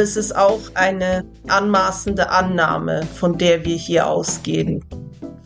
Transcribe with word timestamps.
Es 0.00 0.16
ist 0.16 0.36
auch 0.36 0.60
eine 0.74 1.24
anmaßende 1.48 2.30
Annahme, 2.30 3.02
von 3.16 3.36
der 3.36 3.64
wir 3.64 3.74
hier 3.74 4.06
ausgehen. 4.06 4.84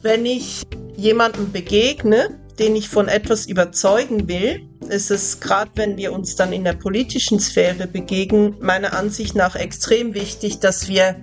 Wenn 0.02 0.26
ich 0.26 0.62
jemandem 0.94 1.50
begegne, 1.52 2.38
den 2.58 2.76
ich 2.76 2.90
von 2.90 3.08
etwas 3.08 3.46
überzeugen 3.46 4.28
will, 4.28 4.68
ist 4.90 5.10
es 5.10 5.40
gerade, 5.40 5.70
wenn 5.76 5.96
wir 5.96 6.12
uns 6.12 6.36
dann 6.36 6.52
in 6.52 6.64
der 6.64 6.74
politischen 6.74 7.40
Sphäre 7.40 7.86
begegnen, 7.86 8.54
meiner 8.60 8.92
Ansicht 8.92 9.34
nach 9.34 9.56
extrem 9.56 10.12
wichtig, 10.12 10.58
dass 10.58 10.86
wir 10.86 11.16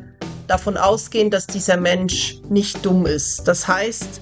davon 0.47 0.75
ausgehen, 0.75 1.29
dass 1.29 1.45
dieser 1.45 1.77
Mensch 1.77 2.39
nicht 2.49 2.83
dumm 2.83 3.05
ist. 3.05 3.47
Das 3.47 3.67
heißt, 3.67 4.21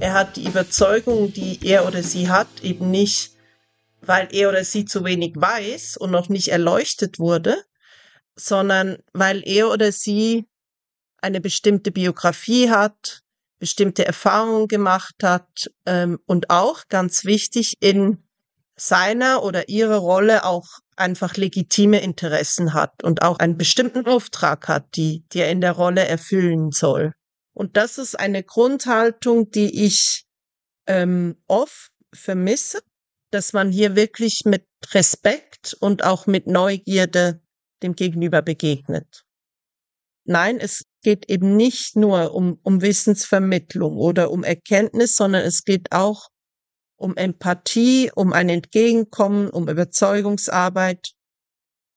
er 0.00 0.14
hat 0.14 0.36
die 0.36 0.46
Überzeugung, 0.46 1.34
die 1.34 1.60
er 1.66 1.86
oder 1.86 2.02
sie 2.02 2.30
hat, 2.30 2.48
eben 2.62 2.90
nicht, 2.90 3.32
weil 4.00 4.28
er 4.32 4.48
oder 4.48 4.64
sie 4.64 4.86
zu 4.86 5.04
wenig 5.04 5.34
weiß 5.36 5.98
und 5.98 6.10
noch 6.10 6.30
nicht 6.30 6.48
erleuchtet 6.48 7.18
wurde, 7.18 7.58
sondern 8.38 8.98
weil 9.12 9.42
er 9.44 9.70
oder 9.70 9.92
sie 9.92 10.46
eine 11.20 11.40
bestimmte 11.40 11.90
Biografie 11.90 12.70
hat, 12.70 13.22
bestimmte 13.58 14.06
Erfahrungen 14.06 14.68
gemacht 14.68 15.16
hat 15.22 15.70
ähm, 15.84 16.18
und 16.26 16.50
auch 16.50 16.84
ganz 16.88 17.24
wichtig 17.24 17.74
in 17.80 18.22
seiner 18.76 19.42
oder 19.42 19.68
ihrer 19.68 19.96
Rolle 19.96 20.44
auch 20.44 20.66
einfach 20.94 21.36
legitime 21.36 22.00
Interessen 22.00 22.74
hat 22.74 23.02
und 23.02 23.22
auch 23.22 23.40
einen 23.40 23.56
bestimmten 23.56 24.06
Auftrag 24.06 24.68
hat, 24.68 24.94
die, 24.94 25.24
die 25.32 25.40
er 25.40 25.50
in 25.50 25.60
der 25.60 25.72
Rolle 25.72 26.06
erfüllen 26.06 26.70
soll. 26.70 27.12
Und 27.52 27.76
das 27.76 27.98
ist 27.98 28.18
eine 28.18 28.44
Grundhaltung, 28.44 29.50
die 29.50 29.84
ich 29.84 30.24
ähm, 30.86 31.36
oft 31.48 31.90
vermisse, 32.14 32.80
dass 33.30 33.52
man 33.52 33.72
hier 33.72 33.96
wirklich 33.96 34.42
mit 34.44 34.64
Respekt 34.92 35.76
und 35.80 36.04
auch 36.04 36.26
mit 36.26 36.46
Neugierde 36.46 37.40
dem 37.82 37.94
Gegenüber 37.94 38.42
begegnet. 38.42 39.24
Nein, 40.24 40.58
es 40.60 40.84
geht 41.02 41.30
eben 41.30 41.56
nicht 41.56 41.96
nur 41.96 42.34
um, 42.34 42.58
um 42.62 42.82
Wissensvermittlung 42.82 43.96
oder 43.96 44.30
um 44.30 44.44
Erkenntnis, 44.44 45.16
sondern 45.16 45.42
es 45.42 45.64
geht 45.64 45.92
auch 45.92 46.28
um 46.96 47.16
Empathie, 47.16 48.10
um 48.14 48.32
ein 48.32 48.48
Entgegenkommen, 48.48 49.48
um 49.48 49.68
Überzeugungsarbeit 49.68 51.12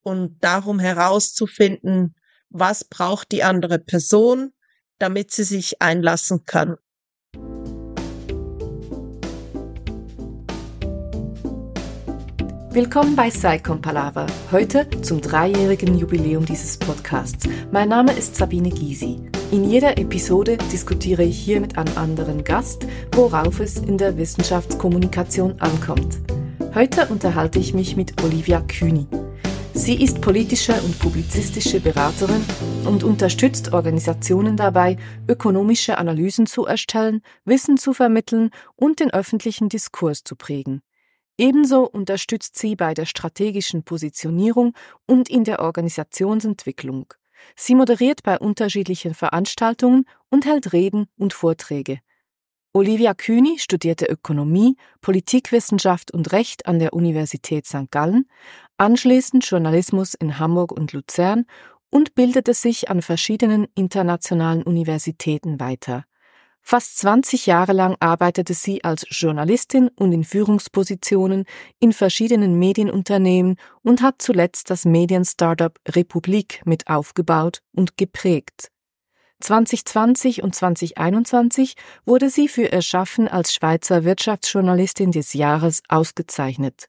und 0.02 0.42
darum 0.42 0.78
herauszufinden, 0.78 2.14
was 2.48 2.84
braucht 2.84 3.32
die 3.32 3.42
andere 3.42 3.78
Person, 3.78 4.52
damit 4.98 5.32
sie 5.32 5.44
sich 5.44 5.82
einlassen 5.82 6.44
kann. 6.44 6.76
Willkommen 12.74 13.14
bei 13.14 13.28
Saicon 13.28 13.82
Palaver, 13.82 14.24
heute 14.50 14.88
zum 15.02 15.20
dreijährigen 15.20 15.98
Jubiläum 15.98 16.46
dieses 16.46 16.78
Podcasts. 16.78 17.46
Mein 17.70 17.90
Name 17.90 18.12
ist 18.14 18.34
Sabine 18.34 18.70
Gysi. 18.70 19.20
In 19.50 19.64
jeder 19.68 19.98
Episode 19.98 20.56
diskutiere 20.72 21.22
ich 21.22 21.38
hier 21.38 21.60
mit 21.60 21.76
einem 21.76 21.94
anderen 21.98 22.44
Gast, 22.44 22.86
worauf 23.14 23.60
es 23.60 23.76
in 23.76 23.98
der 23.98 24.16
Wissenschaftskommunikation 24.16 25.60
ankommt. 25.60 26.16
Heute 26.74 27.08
unterhalte 27.08 27.58
ich 27.58 27.74
mich 27.74 27.94
mit 27.94 28.22
Olivia 28.24 28.62
Kühni. 28.62 29.06
Sie 29.74 30.02
ist 30.02 30.22
politische 30.22 30.72
und 30.72 30.98
publizistische 30.98 31.78
Beraterin 31.78 32.42
und 32.86 33.04
unterstützt 33.04 33.74
Organisationen 33.74 34.56
dabei, 34.56 34.96
ökonomische 35.28 35.98
Analysen 35.98 36.46
zu 36.46 36.64
erstellen, 36.64 37.20
Wissen 37.44 37.76
zu 37.76 37.92
vermitteln 37.92 38.48
und 38.76 38.98
den 39.00 39.12
öffentlichen 39.12 39.68
Diskurs 39.68 40.24
zu 40.24 40.36
prägen. 40.36 40.80
Ebenso 41.42 41.82
unterstützt 41.82 42.56
sie 42.56 42.76
bei 42.76 42.94
der 42.94 43.04
strategischen 43.04 43.82
Positionierung 43.82 44.74
und 45.08 45.28
in 45.28 45.42
der 45.42 45.58
Organisationsentwicklung. 45.58 47.12
Sie 47.56 47.74
moderiert 47.74 48.22
bei 48.22 48.38
unterschiedlichen 48.38 49.12
Veranstaltungen 49.12 50.04
und 50.30 50.46
hält 50.46 50.72
Reden 50.72 51.08
und 51.18 51.32
Vorträge. 51.32 51.98
Olivia 52.72 53.12
Kühni 53.14 53.58
studierte 53.58 54.06
Ökonomie, 54.06 54.76
Politikwissenschaft 55.00 56.14
und 56.14 56.30
Recht 56.30 56.66
an 56.66 56.78
der 56.78 56.92
Universität 56.92 57.66
St. 57.66 57.90
Gallen, 57.90 58.28
anschließend 58.76 59.44
Journalismus 59.44 60.14
in 60.14 60.38
Hamburg 60.38 60.70
und 60.70 60.92
Luzern 60.92 61.46
und 61.90 62.14
bildete 62.14 62.54
sich 62.54 62.88
an 62.88 63.02
verschiedenen 63.02 63.66
internationalen 63.74 64.62
Universitäten 64.62 65.58
weiter. 65.58 66.04
Fast 66.62 66.98
20 66.98 67.46
Jahre 67.46 67.72
lang 67.72 67.96
arbeitete 68.00 68.54
sie 68.54 68.84
als 68.84 69.04
Journalistin 69.10 69.88
und 69.96 70.12
in 70.12 70.24
Führungspositionen 70.24 71.44
in 71.80 71.92
verschiedenen 71.92 72.58
Medienunternehmen 72.58 73.56
und 73.82 74.00
hat 74.00 74.22
zuletzt 74.22 74.70
das 74.70 74.84
Medienstartup 74.84 75.78
Republik 75.88 76.62
mit 76.64 76.86
aufgebaut 76.86 77.58
und 77.72 77.96
geprägt. 77.96 78.68
2020 79.40 80.44
und 80.44 80.54
2021 80.54 81.74
wurde 82.06 82.30
sie 82.30 82.46
für 82.46 82.66
ihr 82.66 82.80
Schaffen 82.80 83.26
als 83.26 83.52
Schweizer 83.52 84.04
Wirtschaftsjournalistin 84.04 85.10
des 85.10 85.32
Jahres 85.32 85.82
ausgezeichnet. 85.88 86.86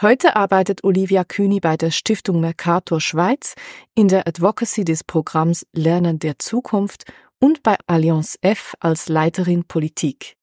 Heute 0.00 0.36
arbeitet 0.36 0.84
Olivia 0.84 1.24
Kühni 1.24 1.60
bei 1.60 1.76
der 1.76 1.90
Stiftung 1.90 2.40
Mercator 2.40 3.00
Schweiz 3.00 3.54
in 3.94 4.08
der 4.08 4.26
Advocacy 4.26 4.84
des 4.84 5.04
Programms 5.04 5.66
Lernen 5.72 6.18
der 6.18 6.38
Zukunft 6.38 7.04
und 7.40 7.62
bei 7.62 7.76
Allianz 7.86 8.38
F 8.40 8.74
als 8.80 9.08
Leiterin 9.08 9.64
Politik. 9.64 10.36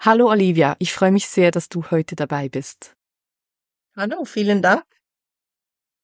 Hallo 0.00 0.30
Olivia, 0.30 0.74
ich 0.78 0.92
freue 0.92 1.12
mich 1.12 1.28
sehr, 1.28 1.50
dass 1.50 1.68
du 1.68 1.90
heute 1.90 2.16
dabei 2.16 2.48
bist. 2.48 2.96
Hallo, 3.96 4.24
vielen 4.24 4.62
Dank. 4.62 4.84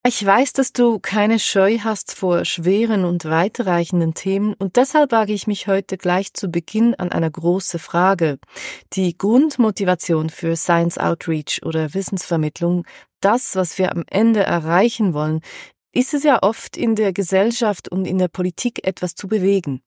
Ich 0.07 0.25
weiß, 0.25 0.53
dass 0.53 0.73
du 0.73 1.01
keine 1.01 1.39
Scheu 1.41 1.79
hast 1.81 2.15
vor 2.15 2.45
schweren 2.45 3.05
und 3.05 3.25
weitreichenden 3.25 4.15
Themen 4.15 4.55
und 4.55 4.77
deshalb 4.77 5.11
wage 5.11 5.33
ich 5.33 5.49
mich 5.49 5.67
heute 5.67 5.99
gleich 5.99 6.33
zu 6.33 6.49
Beginn 6.49 6.95
an 6.95 7.11
eine 7.11 7.31
große 7.31 7.81
Frage. 7.81 8.39
Die 8.93 9.19
Grundmotivation 9.19 10.31
für 10.31 10.55
Science 10.55 10.97
Outreach 10.97 11.63
oder 11.65 11.93
Wissensvermittlung, 11.93 12.87
das, 13.21 13.57
was 13.57 13.77
wir 13.77 13.91
am 13.91 14.05
Ende 14.09 14.45
erreichen 14.45 15.13
wollen, 15.13 15.41
ist 15.93 16.15
es 16.15 16.23
ja 16.23 16.43
oft 16.43 16.77
in 16.77 16.95
der 16.95 17.13
Gesellschaft 17.13 17.89
und 17.89 18.07
in 18.07 18.19
der 18.19 18.29
Politik 18.29 18.87
etwas 18.87 19.15
zu 19.15 19.29
bewegen. 19.29 19.83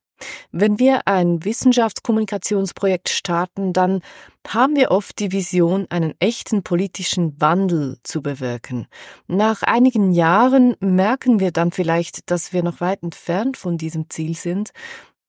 Wenn 0.51 0.79
wir 0.79 1.07
ein 1.07 1.43
Wissenschaftskommunikationsprojekt 1.43 3.09
starten, 3.09 3.73
dann 3.73 4.01
haben 4.47 4.75
wir 4.75 4.91
oft 4.91 5.19
die 5.19 5.31
Vision, 5.31 5.87
einen 5.89 6.13
echten 6.19 6.63
politischen 6.63 7.39
Wandel 7.39 7.97
zu 8.03 8.21
bewirken. 8.21 8.87
Nach 9.27 9.63
einigen 9.63 10.11
Jahren 10.11 10.75
merken 10.79 11.39
wir 11.39 11.51
dann 11.51 11.71
vielleicht, 11.71 12.29
dass 12.31 12.53
wir 12.53 12.63
noch 12.63 12.81
weit 12.81 13.03
entfernt 13.03 13.57
von 13.57 13.77
diesem 13.77 14.09
Ziel 14.09 14.35
sind 14.35 14.71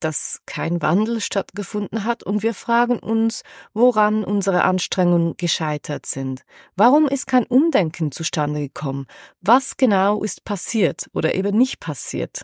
dass 0.04 0.40
kein 0.46 0.82
Wandel 0.82 1.20
stattgefunden 1.20 2.04
hat 2.04 2.22
und 2.22 2.42
wir 2.42 2.54
fragen 2.54 2.98
uns, 2.98 3.42
woran 3.74 4.24
unsere 4.24 4.64
Anstrengungen 4.64 5.36
gescheitert 5.36 6.06
sind. 6.06 6.42
Warum 6.76 7.06
ist 7.08 7.26
kein 7.26 7.44
Umdenken 7.44 8.12
zustande 8.12 8.60
gekommen? 8.60 9.06
Was 9.40 9.76
genau 9.76 10.22
ist 10.22 10.44
passiert 10.44 11.08
oder 11.12 11.34
eben 11.34 11.56
nicht 11.56 11.80
passiert? 11.80 12.42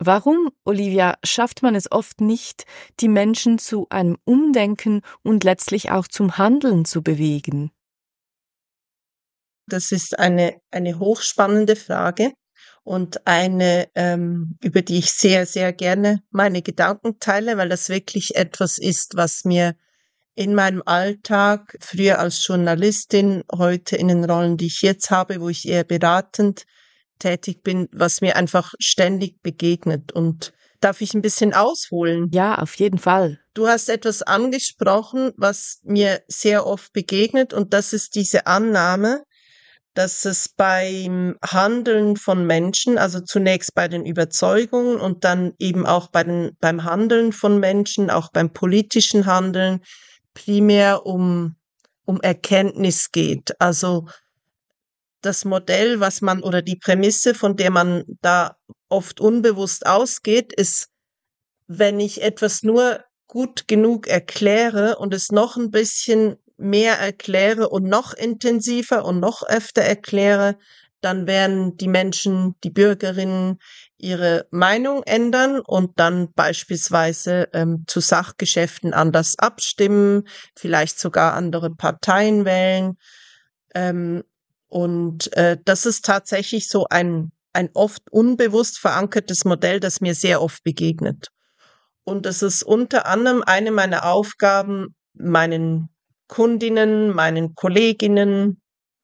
Warum, 0.00 0.50
Olivia, 0.64 1.16
schafft 1.24 1.62
man 1.62 1.74
es 1.74 1.90
oft 1.90 2.20
nicht, 2.20 2.64
die 3.00 3.08
Menschen 3.08 3.58
zu 3.58 3.86
einem 3.90 4.16
Umdenken 4.24 5.02
und 5.22 5.42
letztlich 5.42 5.90
auch 5.90 6.06
zum 6.06 6.38
Handeln 6.38 6.84
zu 6.84 7.02
bewegen? 7.02 7.72
Das 9.66 9.92
ist 9.92 10.18
eine, 10.18 10.60
eine 10.70 10.98
hochspannende 10.98 11.76
Frage 11.76 12.32
und 12.88 13.26
eine, 13.26 13.88
ähm, 13.94 14.56
über 14.62 14.80
die 14.80 14.98
ich 14.98 15.12
sehr, 15.12 15.44
sehr 15.44 15.74
gerne 15.74 16.22
meine 16.30 16.62
Gedanken 16.62 17.18
teile, 17.20 17.58
weil 17.58 17.68
das 17.68 17.90
wirklich 17.90 18.34
etwas 18.34 18.78
ist, 18.78 19.14
was 19.14 19.44
mir 19.44 19.76
in 20.34 20.54
meinem 20.54 20.82
Alltag, 20.86 21.76
früher 21.80 22.18
als 22.18 22.46
Journalistin, 22.46 23.44
heute 23.52 23.96
in 23.96 24.08
den 24.08 24.24
Rollen, 24.24 24.56
die 24.56 24.68
ich 24.68 24.80
jetzt 24.80 25.10
habe, 25.10 25.40
wo 25.40 25.50
ich 25.50 25.68
eher 25.68 25.84
beratend 25.84 26.64
tätig 27.18 27.62
bin, 27.62 27.88
was 27.92 28.22
mir 28.22 28.36
einfach 28.36 28.72
ständig 28.78 29.42
begegnet. 29.42 30.12
Und 30.12 30.54
darf 30.80 31.02
ich 31.02 31.12
ein 31.12 31.22
bisschen 31.22 31.52
ausholen? 31.52 32.30
Ja, 32.32 32.56
auf 32.56 32.74
jeden 32.76 32.98
Fall. 32.98 33.38
Du 33.52 33.68
hast 33.68 33.90
etwas 33.90 34.22
angesprochen, 34.22 35.32
was 35.36 35.80
mir 35.82 36.22
sehr 36.26 36.66
oft 36.66 36.94
begegnet, 36.94 37.52
und 37.52 37.74
das 37.74 37.92
ist 37.92 38.14
diese 38.14 38.46
Annahme, 38.46 39.24
dass 39.98 40.24
es 40.26 40.48
beim 40.48 41.36
Handeln 41.44 42.16
von 42.16 42.46
Menschen, 42.46 42.98
also 42.98 43.18
zunächst 43.18 43.74
bei 43.74 43.88
den 43.88 44.06
Überzeugungen 44.06 45.00
und 45.00 45.24
dann 45.24 45.54
eben 45.58 45.86
auch 45.86 46.06
bei 46.06 46.22
den, 46.22 46.56
beim 46.60 46.84
Handeln 46.84 47.32
von 47.32 47.58
Menschen, 47.58 48.08
auch 48.08 48.30
beim 48.30 48.52
politischen 48.52 49.26
Handeln, 49.26 49.80
primär 50.34 51.04
um, 51.04 51.56
um 52.04 52.20
Erkenntnis 52.20 53.10
geht. 53.10 53.60
Also 53.60 54.06
das 55.20 55.44
Modell, 55.44 55.98
was 55.98 56.20
man 56.20 56.44
oder 56.44 56.62
die 56.62 56.76
Prämisse, 56.76 57.34
von 57.34 57.56
der 57.56 57.72
man 57.72 58.04
da 58.20 58.56
oft 58.88 59.20
unbewusst 59.20 59.84
ausgeht, 59.84 60.52
ist, 60.52 60.90
wenn 61.66 61.98
ich 61.98 62.22
etwas 62.22 62.62
nur 62.62 63.02
gut 63.26 63.66
genug 63.66 64.06
erkläre 64.06 64.98
und 64.98 65.12
es 65.12 65.32
noch 65.32 65.56
ein 65.56 65.72
bisschen 65.72 66.36
mehr 66.58 66.98
erkläre 66.98 67.68
und 67.68 67.84
noch 67.84 68.12
intensiver 68.12 69.04
und 69.04 69.20
noch 69.20 69.42
öfter 69.42 69.82
erkläre, 69.82 70.58
dann 71.00 71.26
werden 71.26 71.76
die 71.76 71.88
Menschen, 71.88 72.56
die 72.64 72.70
Bürgerinnen 72.70 73.58
ihre 73.98 74.46
Meinung 74.50 75.02
ändern 75.04 75.60
und 75.60 75.98
dann 75.98 76.32
beispielsweise 76.32 77.48
ähm, 77.52 77.84
zu 77.86 78.00
Sachgeschäften 78.00 78.92
anders 78.92 79.38
abstimmen, 79.38 80.24
vielleicht 80.56 80.98
sogar 80.98 81.34
andere 81.34 81.70
Parteien 81.74 82.44
wählen. 82.44 82.96
Ähm, 83.74 84.24
und 84.66 85.32
äh, 85.36 85.56
das 85.64 85.86
ist 85.86 86.04
tatsächlich 86.04 86.68
so 86.68 86.86
ein, 86.90 87.32
ein 87.52 87.70
oft 87.74 88.02
unbewusst 88.10 88.78
verankertes 88.78 89.44
Modell, 89.44 89.80
das 89.80 90.00
mir 90.00 90.14
sehr 90.14 90.42
oft 90.42 90.62
begegnet. 90.64 91.28
Und 92.04 92.26
es 92.26 92.42
ist 92.42 92.62
unter 92.62 93.06
anderem 93.06 93.42
eine 93.44 93.70
meiner 93.70 94.04
Aufgaben, 94.04 94.94
meinen 95.14 95.90
Kundinnen, 96.28 97.10
meinen 97.14 97.54
Kolleginnen, 97.54 98.60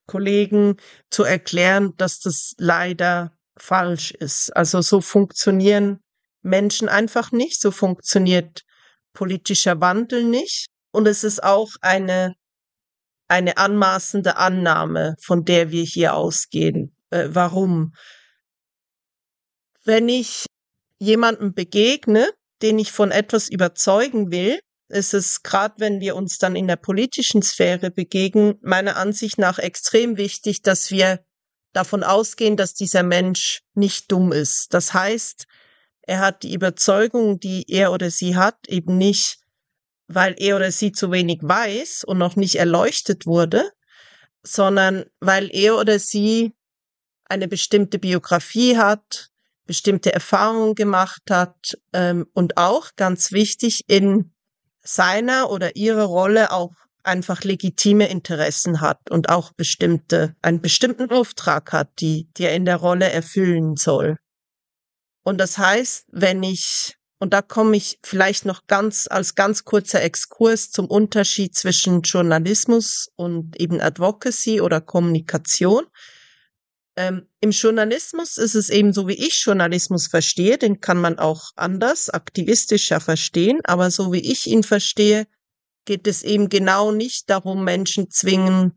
Kollegen 0.07 0.77
zu 1.11 1.25
erklären, 1.25 1.95
dass 1.97 2.21
das 2.21 2.55
leider 2.59 3.37
falsch 3.57 4.11
ist. 4.13 4.55
Also 4.55 4.83
so 4.83 5.01
funktionieren 5.01 6.01
Menschen 6.43 6.89
einfach 6.89 7.33
nicht, 7.33 7.61
so 7.61 7.71
funktioniert 7.71 8.63
politischer 9.15 9.81
Wandel 9.81 10.25
nicht. 10.25 10.67
Und 10.93 11.07
es 11.09 11.25
ist 11.25 11.43
auch 11.43 11.71
eine, 11.81 12.35
eine 13.29 13.57
anmaßende 13.57 14.37
Annahme, 14.37 15.17
von 15.21 15.45
der 15.45 15.71
wir 15.71 15.85
hier 15.85 16.15
ausgehen. 16.15 16.95
Äh, 17.11 17.29
warum? 17.31 17.95
Wenn 19.85 20.09
ich 20.09 20.47
jemandem 20.99 21.55
begegne, 21.55 22.29
den 22.63 22.79
ich 22.79 22.93
von 22.93 23.11
etwas 23.11 23.49
überzeugen 23.49 24.31
will, 24.31 24.61
ist 24.89 25.15
es 25.15 25.43
gerade, 25.43 25.75
wenn 25.79 26.01
wir 26.01 26.17
uns 26.17 26.39
dann 26.39 26.57
in 26.57 26.69
der 26.69 26.77
politischen 26.77 27.43
Sphäre 27.43 27.91
begegnen, 27.91 28.55
meiner 28.63 28.97
Ansicht 28.97 29.39
nach 29.39 29.59
extrem 29.59 30.17
wichtig, 30.17 30.63
dass 30.63 30.91
wir 30.91 31.25
davon 31.73 32.03
ausgehen, 32.03 32.57
dass 32.57 32.75
dieser 32.75 33.03
Mensch 33.03 33.63
nicht 33.75 34.13
dumm 34.13 34.33
ist. 34.33 34.75
Das 34.75 34.95
heißt, 34.95 35.47
er 36.03 36.21
hat 36.21 36.43
die 36.43 36.55
Überzeugung, 36.55 37.41
die 37.41 37.65
er 37.69 37.93
oder 37.93 38.11
sie 38.11 38.37
hat, 38.37 38.69
eben 38.69 38.99
nicht, 38.99 39.39
weil 40.07 40.35
er 40.39 40.57
oder 40.57 40.71
sie 40.71 40.93
zu 40.93 41.11
wenig 41.11 41.41
weiß 41.43 42.05
und 42.05 42.19
noch 42.19 42.37
nicht 42.37 42.57
erleuchtet 42.57 43.27
wurde, 43.27 43.71
sondern 44.43 45.07
weil 45.21 45.49
er 45.55 45.79
oder 45.79 45.99
sie 45.99 46.53
eine 47.25 47.49
bestimmte 47.49 47.99
Biografie 47.99 48.77
hat, 48.77 49.31
bestimmte 49.67 50.13
Erfahrungen 50.13 50.75
gemacht 50.75 51.23
hat 51.31 51.79
ähm, 51.95 52.27
und 52.35 52.59
auch 52.59 52.91
ganz 52.97 53.33
wichtig 53.33 53.85
in 53.89 54.34
seiner 54.85 55.51
oder 55.51 55.77
ihrer 55.77 56.05
Rolle 56.05 56.53
auch 56.53 56.73
einfach 57.03 57.43
legitime 57.43 58.09
Interessen 58.09 58.81
hat 58.81 59.11
und 59.11 59.29
auch 59.29 59.53
bestimmte, 59.53 60.35
einen 60.43 60.61
bestimmten 60.61 61.11
Auftrag 61.11 61.73
hat, 61.73 61.89
die, 62.01 62.29
die 62.37 62.45
er 62.45 62.55
in 62.55 62.65
der 62.65 62.77
Rolle 62.77 63.11
erfüllen 63.11 63.77
soll. 63.77 64.17
Und 65.23 65.39
das 65.39 65.59
heißt, 65.59 66.07
wenn 66.13 66.43
ich, 66.43 66.97
und 67.19 67.33
da 67.33 67.43
komme 67.43 67.77
ich 67.77 67.99
vielleicht 68.03 68.45
noch 68.45 68.67
ganz, 68.67 69.07
als 69.11 69.35
ganz 69.35 69.65
kurzer 69.65 70.03
Exkurs 70.03 70.71
zum 70.71 70.87
Unterschied 70.87 71.55
zwischen 71.55 72.03
Journalismus 72.03 73.09
und 73.17 73.59
eben 73.61 73.81
Advocacy 73.81 74.61
oder 74.61 74.81
Kommunikation. 74.81 75.85
Ähm, 76.97 77.27
Im 77.41 77.51
Journalismus 77.51 78.37
ist 78.37 78.55
es 78.55 78.71
eben 78.71 78.93
so, 78.93 79.09
wie 79.09 79.15
ich 79.15 79.43
Journalismus 79.45 80.07
verstehe, 80.07 80.59
den 80.59 80.81
kann 80.81 81.01
man 81.01 81.19
auch 81.19 81.51
anders, 81.57 82.09
aktivistischer 82.09 83.01
verstehen, 83.01 83.61
aber 83.65 83.91
so 83.91 84.13
wie 84.13 84.21
ich 84.21 84.47
ihn 84.47 84.63
verstehe, 84.63 85.27
geht 85.85 86.07
es 86.07 86.23
eben 86.23 86.49
genau 86.49 86.93
nicht 86.93 87.29
darum, 87.31 87.65
Menschen 87.65 88.11
zwingen, 88.11 88.77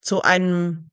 zu 0.00 0.22
einem 0.22 0.90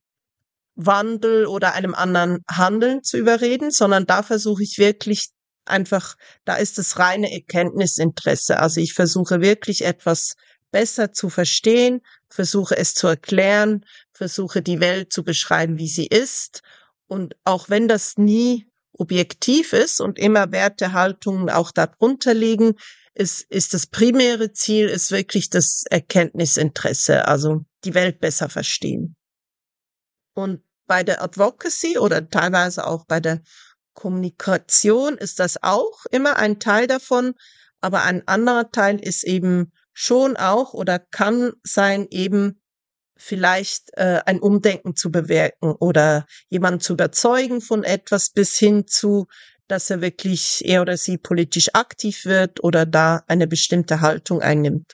Wandel 0.76 1.46
oder 1.46 1.74
einem 1.74 1.94
anderen 1.94 2.44
Handeln 2.50 3.04
zu 3.04 3.18
überreden, 3.18 3.72
sondern 3.72 4.06
da 4.06 4.24
versuche 4.24 4.64
ich 4.64 4.78
wirklich 4.78 5.30
einfach, 5.66 6.16
da 6.46 6.56
ist 6.56 6.78
das 6.78 6.98
reine 6.98 7.32
Erkenntnisinteresse. 7.32 8.60
Also 8.60 8.80
ich 8.80 8.94
versuche 8.94 9.42
wirklich 9.42 9.84
etwas 9.84 10.36
besser 10.72 11.12
zu 11.12 11.30
verstehen, 11.30 12.02
versuche 12.32 12.78
es 12.78 12.94
zu 12.94 13.08
erklären, 13.08 13.86
versuche 14.14 14.62
die 14.62 14.80
Welt 14.80 15.14
zu 15.14 15.24
beschreiben, 15.24 15.78
wie 15.78 15.88
sie 15.88 16.08
ist. 16.08 16.62
Und 17.08 17.36
auch 17.44 17.70
wenn 17.70 17.88
das 17.88 18.18
nie 18.18 18.68
objektiv 18.94 19.74
ist 19.74 20.00
und 20.00 20.18
immer 20.18 20.52
Wertehaltungen 20.52 21.50
auch 21.50 21.72
darunter 21.72 22.34
liegen, 22.34 22.76
ist, 23.14 23.42
ist 23.50 23.74
das 23.74 23.88
primäre 23.88 24.54
Ziel, 24.54 24.88
ist 24.88 25.12
wirklich 25.12 25.50
das 25.50 25.84
Erkenntnisinteresse, 25.90 27.28
also 27.28 27.66
die 27.84 27.94
Welt 27.94 28.20
besser 28.20 28.48
verstehen. 28.48 29.16
Und 30.34 30.64
bei 30.88 31.04
der 31.04 31.22
Advocacy 31.22 31.98
oder 31.98 32.30
teilweise 32.30 32.88
auch 32.88 33.06
bei 33.06 33.20
der 33.20 33.42
Kommunikation 33.94 35.18
ist 35.18 35.40
das 35.40 35.62
auch 35.62 36.06
immer 36.12 36.38
ein 36.38 36.60
Teil 36.60 36.88
davon, 36.88 37.34
aber 37.82 38.04
ein 38.04 38.26
anderer 38.28 38.72
Teil 38.72 39.00
ist 39.00 39.24
eben 39.24 39.74
schon 39.94 40.38
auch 40.38 40.74
oder 40.74 41.00
kann 41.00 41.54
sein 41.64 42.08
eben 42.10 42.62
vielleicht 43.18 43.92
äh, 43.98 44.22
ein 44.26 44.40
Umdenken 44.40 44.96
zu 44.96 45.12
bewirken 45.12 45.74
oder 45.74 46.26
jemanden 46.50 46.80
zu 46.80 46.94
überzeugen 46.94 47.62
von 47.62 47.84
etwas 47.84 48.32
bis 48.32 48.58
hin 48.58 48.88
zu, 48.88 49.28
dass 49.68 49.90
er 49.90 50.02
wirklich 50.02 50.66
er 50.66 50.82
oder 50.82 50.98
sie 50.98 51.18
politisch 51.18 51.70
aktiv 51.74 52.26
wird 52.26 52.64
oder 52.64 52.86
da 52.86 53.24
eine 53.28 53.48
bestimmte 53.48 54.02
Haltung 54.02 54.42
einnimmt. 54.42 54.94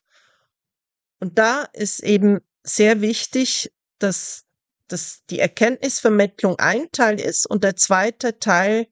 Und 1.20 1.40
da 1.40 1.64
ist 1.74 2.04
eben 2.04 2.42
sehr 2.64 3.02
wichtig, 3.02 3.72
dass, 3.98 4.44
dass 4.88 5.24
die 5.30 5.40
Erkenntnisvermittlung 5.40 6.60
ein 6.60 6.92
Teil 6.92 7.20
ist 7.20 7.50
und 7.50 7.64
der 7.64 7.76
zweite 7.76 8.40
Teil 8.40 8.88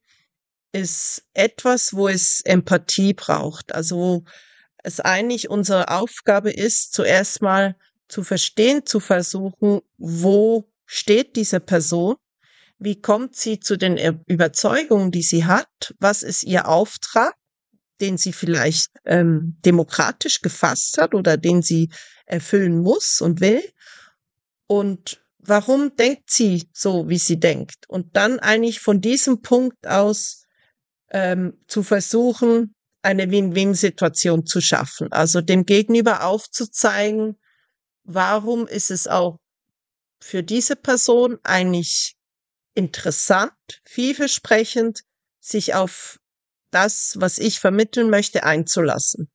ist 0.72 1.24
etwas, 1.34 1.94
wo 1.94 2.08
es 2.08 2.40
Empathie 2.44 3.14
braucht. 3.14 3.74
Also 3.74 4.24
es 4.86 5.00
eigentlich 5.00 5.50
unsere 5.50 5.88
Aufgabe 5.88 6.52
ist, 6.52 6.92
zuerst 6.92 7.42
mal 7.42 7.76
zu 8.06 8.22
verstehen, 8.22 8.86
zu 8.86 9.00
versuchen, 9.00 9.80
wo 9.98 10.70
steht 10.84 11.34
diese 11.34 11.58
Person, 11.58 12.14
wie 12.78 13.00
kommt 13.00 13.34
sie 13.34 13.58
zu 13.58 13.76
den 13.76 14.22
Überzeugungen, 14.26 15.10
die 15.10 15.22
sie 15.22 15.44
hat, 15.44 15.92
was 15.98 16.22
ist 16.22 16.44
ihr 16.44 16.68
Auftrag, 16.68 17.34
den 18.00 18.16
sie 18.16 18.32
vielleicht 18.32 18.90
ähm, 19.04 19.56
demokratisch 19.64 20.40
gefasst 20.40 20.98
hat 20.98 21.14
oder 21.14 21.36
den 21.36 21.62
sie 21.62 21.90
erfüllen 22.24 22.78
muss 22.78 23.20
und 23.20 23.40
will? 23.40 23.62
Und 24.68 25.20
warum 25.38 25.96
denkt 25.96 26.30
sie 26.30 26.68
so, 26.72 27.08
wie 27.08 27.18
sie 27.18 27.40
denkt? 27.40 27.88
Und 27.88 28.16
dann 28.16 28.38
eigentlich 28.38 28.78
von 28.78 29.00
diesem 29.00 29.42
Punkt 29.42 29.84
aus 29.88 30.44
ähm, 31.10 31.58
zu 31.66 31.82
versuchen, 31.82 32.75
eine 33.06 33.30
Win-Win-Situation 33.30 34.46
zu 34.46 34.60
schaffen. 34.60 35.12
Also 35.12 35.40
dem 35.40 35.64
Gegenüber 35.64 36.24
aufzuzeigen, 36.24 37.38
warum 38.02 38.66
ist 38.66 38.90
es 38.90 39.06
auch 39.06 39.38
für 40.20 40.42
diese 40.42 40.74
Person 40.74 41.38
eigentlich 41.44 42.16
interessant, 42.74 43.52
vielversprechend, 43.84 45.04
sich 45.40 45.74
auf 45.74 46.18
das, 46.72 47.14
was 47.18 47.38
ich 47.38 47.60
vermitteln 47.60 48.10
möchte, 48.10 48.42
einzulassen. 48.42 49.30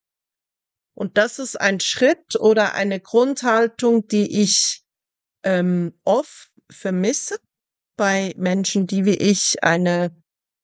Und 0.93 1.17
das 1.17 1.39
ist 1.39 1.59
ein 1.59 1.79
Schritt 1.79 2.35
oder 2.37 2.73
eine 2.73 2.99
Grundhaltung, 2.99 4.05
die 4.07 4.41
ich 4.41 4.83
ähm, 5.43 5.97
oft 6.03 6.51
vermisse 6.69 7.39
bei 7.95 8.33
Menschen, 8.37 8.85
die 8.85 9.05
wie 9.05 9.15
ich 9.15 9.63
eine 9.63 10.13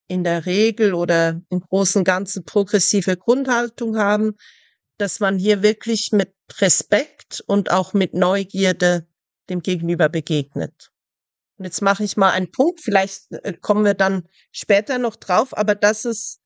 in 0.07 0.23
der 0.23 0.45
Regel 0.45 0.93
oder 0.93 1.41
im 1.49 1.59
Großen 1.59 2.03
Ganzen 2.03 2.45
progressive 2.45 3.17
Grundhaltung 3.17 3.97
haben, 3.97 4.35
dass 4.97 5.19
man 5.19 5.37
hier 5.37 5.61
wirklich 5.63 6.11
mit 6.11 6.33
Respekt 6.59 7.43
und 7.45 7.71
auch 7.71 7.93
mit 7.93 8.13
Neugierde 8.13 9.07
dem 9.49 9.61
Gegenüber 9.61 10.09
begegnet. 10.09 10.91
Und 11.57 11.65
jetzt 11.65 11.81
mache 11.81 12.03
ich 12.03 12.17
mal 12.17 12.31
einen 12.31 12.51
Punkt, 12.51 12.81
vielleicht 12.81 13.31
äh, 13.31 13.53
kommen 13.53 13.85
wir 13.85 13.93
dann 13.93 14.27
später 14.51 14.97
noch 14.97 15.15
drauf, 15.15 15.57
aber 15.57 15.75
das 15.75 16.05
ist 16.05 16.39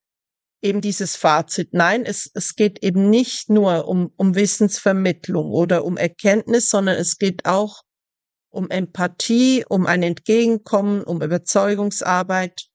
eben 0.61 0.81
dieses 0.81 1.15
Fazit. 1.15 1.73
Nein, 1.73 2.05
es, 2.05 2.29
es 2.33 2.55
geht 2.55 2.83
eben 2.83 3.09
nicht 3.09 3.49
nur 3.49 3.87
um, 3.87 4.13
um 4.15 4.35
Wissensvermittlung 4.35 5.51
oder 5.51 5.83
um 5.83 5.97
Erkenntnis, 5.97 6.69
sondern 6.69 6.95
es 6.95 7.17
geht 7.17 7.45
auch 7.45 7.81
um 8.49 8.69
Empathie, 8.69 9.65
um 9.67 9.85
ein 9.85 10.03
Entgegenkommen, 10.03 11.03
um 11.03 11.21
Überzeugungsarbeit 11.21 12.70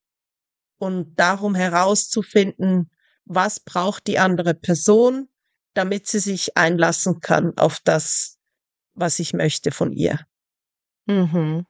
und 0.77 1.15
darum 1.15 1.55
herauszufinden, 1.55 2.89
was 3.25 3.59
braucht 3.59 4.07
die 4.07 4.19
andere 4.19 4.53
Person, 4.53 5.27
damit 5.73 6.07
sie 6.07 6.19
sich 6.19 6.57
einlassen 6.57 7.19
kann 7.19 7.57
auf 7.57 7.79
das, 7.83 8.37
was 8.93 9.19
ich 9.19 9.33
möchte 9.33 9.71
von 9.71 9.91
ihr. 9.91 10.19
Mhm. 11.05 11.65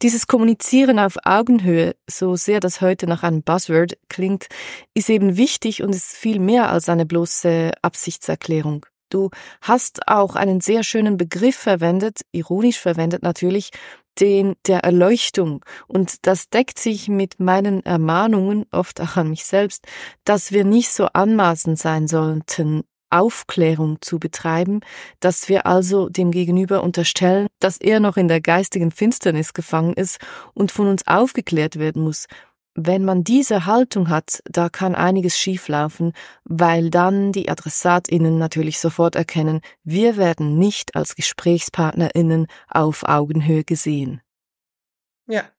Dieses 0.00 0.26
Kommunizieren 0.26 0.98
auf 0.98 1.16
Augenhöhe, 1.24 1.94
so 2.08 2.36
sehr 2.36 2.60
das 2.60 2.80
heute 2.80 3.06
nach 3.06 3.22
einem 3.22 3.42
Buzzword 3.42 3.98
klingt, 4.08 4.46
ist 4.94 5.10
eben 5.10 5.36
wichtig 5.36 5.82
und 5.82 5.94
ist 5.94 6.16
viel 6.16 6.38
mehr 6.38 6.70
als 6.70 6.88
eine 6.88 7.04
bloße 7.04 7.72
Absichtserklärung. 7.82 8.86
Du 9.10 9.30
hast 9.60 10.06
auch 10.08 10.36
einen 10.36 10.60
sehr 10.60 10.82
schönen 10.82 11.16
Begriff 11.16 11.56
verwendet, 11.56 12.20
ironisch 12.32 12.78
verwendet 12.78 13.22
natürlich, 13.22 13.70
den 14.20 14.54
der 14.66 14.80
Erleuchtung. 14.80 15.64
Und 15.86 16.26
das 16.26 16.48
deckt 16.48 16.78
sich 16.78 17.08
mit 17.08 17.40
meinen 17.40 17.84
Ermahnungen, 17.84 18.66
oft 18.70 19.00
auch 19.00 19.16
an 19.16 19.30
mich 19.30 19.44
selbst, 19.44 19.86
dass 20.24 20.52
wir 20.52 20.64
nicht 20.64 20.90
so 20.90 21.06
anmaßend 21.06 21.78
sein 21.78 22.08
sollten, 22.08 22.84
Aufklärung 23.10 23.98
zu 24.00 24.18
betreiben, 24.18 24.80
dass 25.20 25.48
wir 25.48 25.66
also 25.66 26.08
dem 26.08 26.30
Gegenüber 26.30 26.82
unterstellen, 26.82 27.46
dass 27.58 27.78
er 27.78 28.00
noch 28.00 28.16
in 28.16 28.28
der 28.28 28.40
geistigen 28.40 28.90
Finsternis 28.90 29.54
gefangen 29.54 29.94
ist 29.94 30.18
und 30.54 30.72
von 30.72 30.88
uns 30.88 31.06
aufgeklärt 31.06 31.78
werden 31.78 32.02
muss. 32.02 32.26
Wenn 32.80 33.04
man 33.04 33.24
diese 33.24 33.66
Haltung 33.66 34.08
hat, 34.08 34.40
da 34.44 34.68
kann 34.68 34.94
einiges 34.94 35.36
schieflaufen, 35.36 36.12
weil 36.44 36.90
dann 36.90 37.32
die 37.32 37.48
Adressatinnen 37.48 38.38
natürlich 38.38 38.78
sofort 38.78 39.16
erkennen, 39.16 39.62
wir 39.82 40.16
werden 40.16 40.58
nicht 40.58 40.94
als 40.94 41.16
Gesprächspartnerinnen 41.16 42.46
auf 42.68 43.02
Augenhöhe 43.02 43.64
gesehen. 43.64 44.20
Ja, 45.26 45.50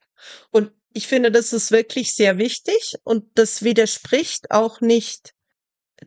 und 0.52 0.72
ich 0.94 1.08
finde, 1.08 1.30
das 1.30 1.52
ist 1.52 1.72
wirklich 1.72 2.16
sehr 2.16 2.38
wichtig 2.38 2.96
und 3.04 3.26
das 3.36 3.64
widerspricht 3.64 4.52
auch 4.52 4.80
nicht 4.80 5.34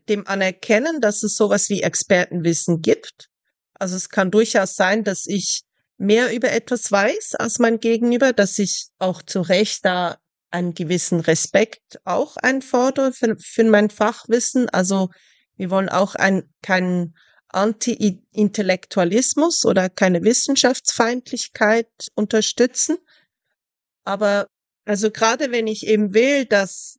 dem 0.08 0.26
Anerkennen, 0.26 1.02
dass 1.02 1.22
es 1.24 1.36
sowas 1.36 1.68
wie 1.68 1.82
Expertenwissen 1.82 2.80
gibt. 2.80 3.28
Also 3.74 3.96
es 3.96 4.08
kann 4.08 4.30
durchaus 4.30 4.76
sein, 4.76 5.04
dass 5.04 5.26
ich 5.26 5.60
mehr 5.98 6.34
über 6.34 6.50
etwas 6.52 6.90
weiß 6.90 7.34
als 7.34 7.58
mein 7.58 7.80
Gegenüber, 7.80 8.32
dass 8.32 8.58
ich 8.58 8.86
auch 8.98 9.20
zu 9.20 9.42
Recht 9.42 9.84
da 9.84 10.16
einen 10.52 10.74
gewissen 10.74 11.20
Respekt 11.20 12.00
auch 12.04 12.36
einfordere 12.36 13.12
für, 13.12 13.36
für 13.38 13.64
mein 13.64 13.90
Fachwissen. 13.90 14.68
Also 14.68 15.08
wir 15.56 15.70
wollen 15.70 15.88
auch 15.88 16.14
ein, 16.14 16.52
keinen 16.62 17.16
Anti-Intellektualismus 17.48 19.64
oder 19.64 19.88
keine 19.88 20.22
Wissenschaftsfeindlichkeit 20.22 21.88
unterstützen. 22.14 22.98
Aber 24.04 24.46
also 24.84 25.10
gerade 25.10 25.50
wenn 25.52 25.66
ich 25.66 25.86
eben 25.86 26.12
will, 26.14 26.44
dass 26.44 26.98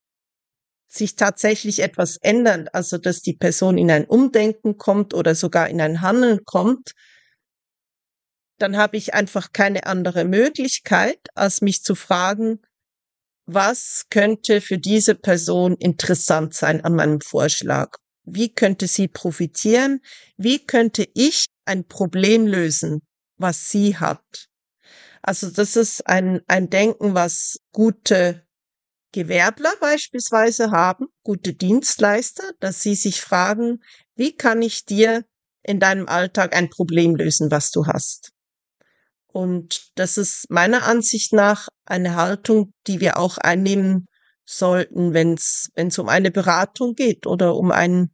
sich 0.87 1.15
tatsächlich 1.15 1.79
etwas 1.79 2.17
ändert, 2.17 2.73
also 2.75 2.97
dass 2.97 3.21
die 3.21 3.33
Person 3.33 3.77
in 3.77 3.89
ein 3.89 4.05
Umdenken 4.05 4.77
kommt 4.77 5.13
oder 5.13 5.35
sogar 5.35 5.69
in 5.69 5.79
ein 5.81 6.01
Handeln 6.01 6.45
kommt, 6.45 6.91
dann 8.59 8.77
habe 8.77 8.97
ich 8.97 9.15
einfach 9.15 9.51
keine 9.51 9.87
andere 9.87 10.23
Möglichkeit, 10.23 11.17
als 11.33 11.61
mich 11.61 11.83
zu 11.83 11.95
fragen, 11.95 12.61
was 13.45 14.05
könnte 14.09 14.61
für 14.61 14.77
diese 14.77 15.15
Person 15.15 15.75
interessant 15.77 16.53
sein 16.53 16.83
an 16.83 16.95
meinem 16.95 17.21
Vorschlag? 17.21 17.97
Wie 18.25 18.53
könnte 18.53 18.87
sie 18.87 19.07
profitieren? 19.07 20.01
Wie 20.37 20.65
könnte 20.65 21.07
ich 21.13 21.45
ein 21.65 21.87
Problem 21.87 22.47
lösen, 22.47 23.01
was 23.37 23.69
sie 23.69 23.97
hat? 23.97 24.47
Also 25.21 25.49
das 25.49 25.75
ist 25.75 26.07
ein, 26.07 26.41
ein 26.47 26.69
Denken, 26.69 27.15
was 27.15 27.57
gute 27.71 28.45
Gewerbler 29.13 29.73
beispielsweise 29.79 30.71
haben, 30.71 31.07
gute 31.23 31.53
Dienstleister, 31.53 32.51
dass 32.59 32.81
sie 32.81 32.95
sich 32.95 33.21
fragen, 33.21 33.81
wie 34.15 34.35
kann 34.35 34.61
ich 34.61 34.85
dir 34.85 35.23
in 35.63 35.79
deinem 35.79 36.07
Alltag 36.07 36.55
ein 36.55 36.69
Problem 36.69 37.15
lösen, 37.15 37.51
was 37.51 37.71
du 37.71 37.85
hast? 37.85 38.32
Und 39.33 39.89
das 39.95 40.17
ist 40.17 40.49
meiner 40.49 40.83
Ansicht 40.83 41.33
nach 41.33 41.67
eine 41.85 42.15
Haltung, 42.15 42.71
die 42.85 42.99
wir 42.99 43.17
auch 43.17 43.39
einnehmen 43.39 44.05
sollten, 44.45 45.13
wenn 45.13 45.33
es 45.33 45.97
um 45.97 46.07
eine 46.07 46.29
Beratung 46.29 46.93
geht 46.93 47.25
oder 47.25 47.55
um 47.55 47.71
ein, 47.71 48.11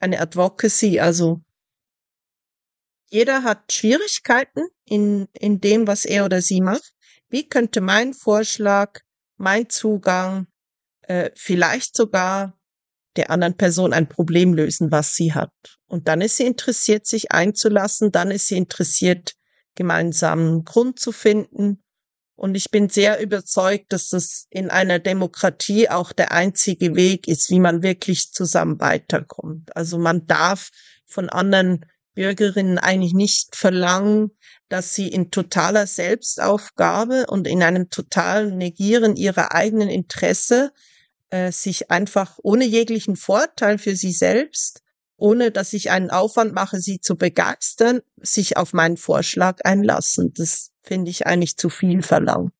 eine 0.00 0.18
Advocacy. 0.18 0.98
Also 0.98 1.42
jeder 3.10 3.42
hat 3.42 3.70
Schwierigkeiten 3.70 4.66
in, 4.86 5.28
in 5.34 5.60
dem, 5.60 5.86
was 5.86 6.06
er 6.06 6.24
oder 6.24 6.40
sie 6.40 6.62
macht. 6.62 6.94
Wie 7.28 7.46
könnte 7.46 7.82
mein 7.82 8.14
Vorschlag 8.14 9.00
mein 9.36 9.68
Zugang, 9.68 10.46
äh, 11.02 11.30
vielleicht 11.34 11.96
sogar 11.96 12.58
der 13.16 13.28
anderen 13.28 13.58
Person 13.58 13.92
ein 13.92 14.08
Problem 14.08 14.54
lösen, 14.54 14.90
was 14.90 15.14
sie 15.14 15.34
hat. 15.34 15.52
Und 15.86 16.08
dann 16.08 16.22
ist 16.22 16.38
sie 16.38 16.46
interessiert, 16.46 17.06
sich 17.06 17.30
einzulassen, 17.30 18.10
dann 18.10 18.30
ist 18.30 18.46
sie 18.46 18.56
interessiert, 18.56 19.34
gemeinsamen 19.74 20.64
Grund 20.64 20.98
zu 20.98 21.12
finden. 21.12 21.82
Und 22.34 22.54
ich 22.56 22.70
bin 22.70 22.88
sehr 22.88 23.20
überzeugt, 23.20 23.92
dass 23.92 24.08
das 24.08 24.46
in 24.50 24.70
einer 24.70 24.98
Demokratie 24.98 25.88
auch 25.88 26.12
der 26.12 26.32
einzige 26.32 26.96
Weg 26.96 27.28
ist, 27.28 27.50
wie 27.50 27.60
man 27.60 27.82
wirklich 27.82 28.32
zusammen 28.32 28.80
weiterkommt. 28.80 29.76
Also 29.76 29.98
man 29.98 30.26
darf 30.26 30.70
von 31.06 31.28
anderen 31.28 31.86
Bürgerinnen 32.14 32.78
eigentlich 32.78 33.14
nicht 33.14 33.56
verlangen, 33.56 34.30
dass 34.68 34.94
sie 34.94 35.08
in 35.08 35.30
totaler 35.30 35.86
Selbstaufgabe 35.86 37.26
und 37.26 37.46
in 37.46 37.62
einem 37.62 37.90
totalen 37.90 38.58
Negieren 38.58 39.16
ihrer 39.16 39.54
eigenen 39.54 39.88
Interesse 39.88 40.72
äh, 41.30 41.52
sich 41.52 41.90
einfach 41.90 42.38
ohne 42.42 42.64
jeglichen 42.64 43.16
Vorteil 43.16 43.78
für 43.78 43.96
sie 43.96 44.12
selbst, 44.12 44.81
ohne 45.22 45.52
dass 45.52 45.72
ich 45.72 45.92
einen 45.92 46.10
Aufwand 46.10 46.52
mache, 46.52 46.80
sie 46.80 47.00
zu 47.00 47.16
begeistern, 47.16 48.00
sich 48.20 48.56
auf 48.56 48.72
meinen 48.72 48.96
Vorschlag 48.96 49.60
einlassen. 49.64 50.32
Das 50.34 50.70
finde 50.82 51.12
ich 51.12 51.28
eigentlich 51.28 51.56
zu 51.56 51.70
viel 51.70 52.02
verlangt. 52.02 52.52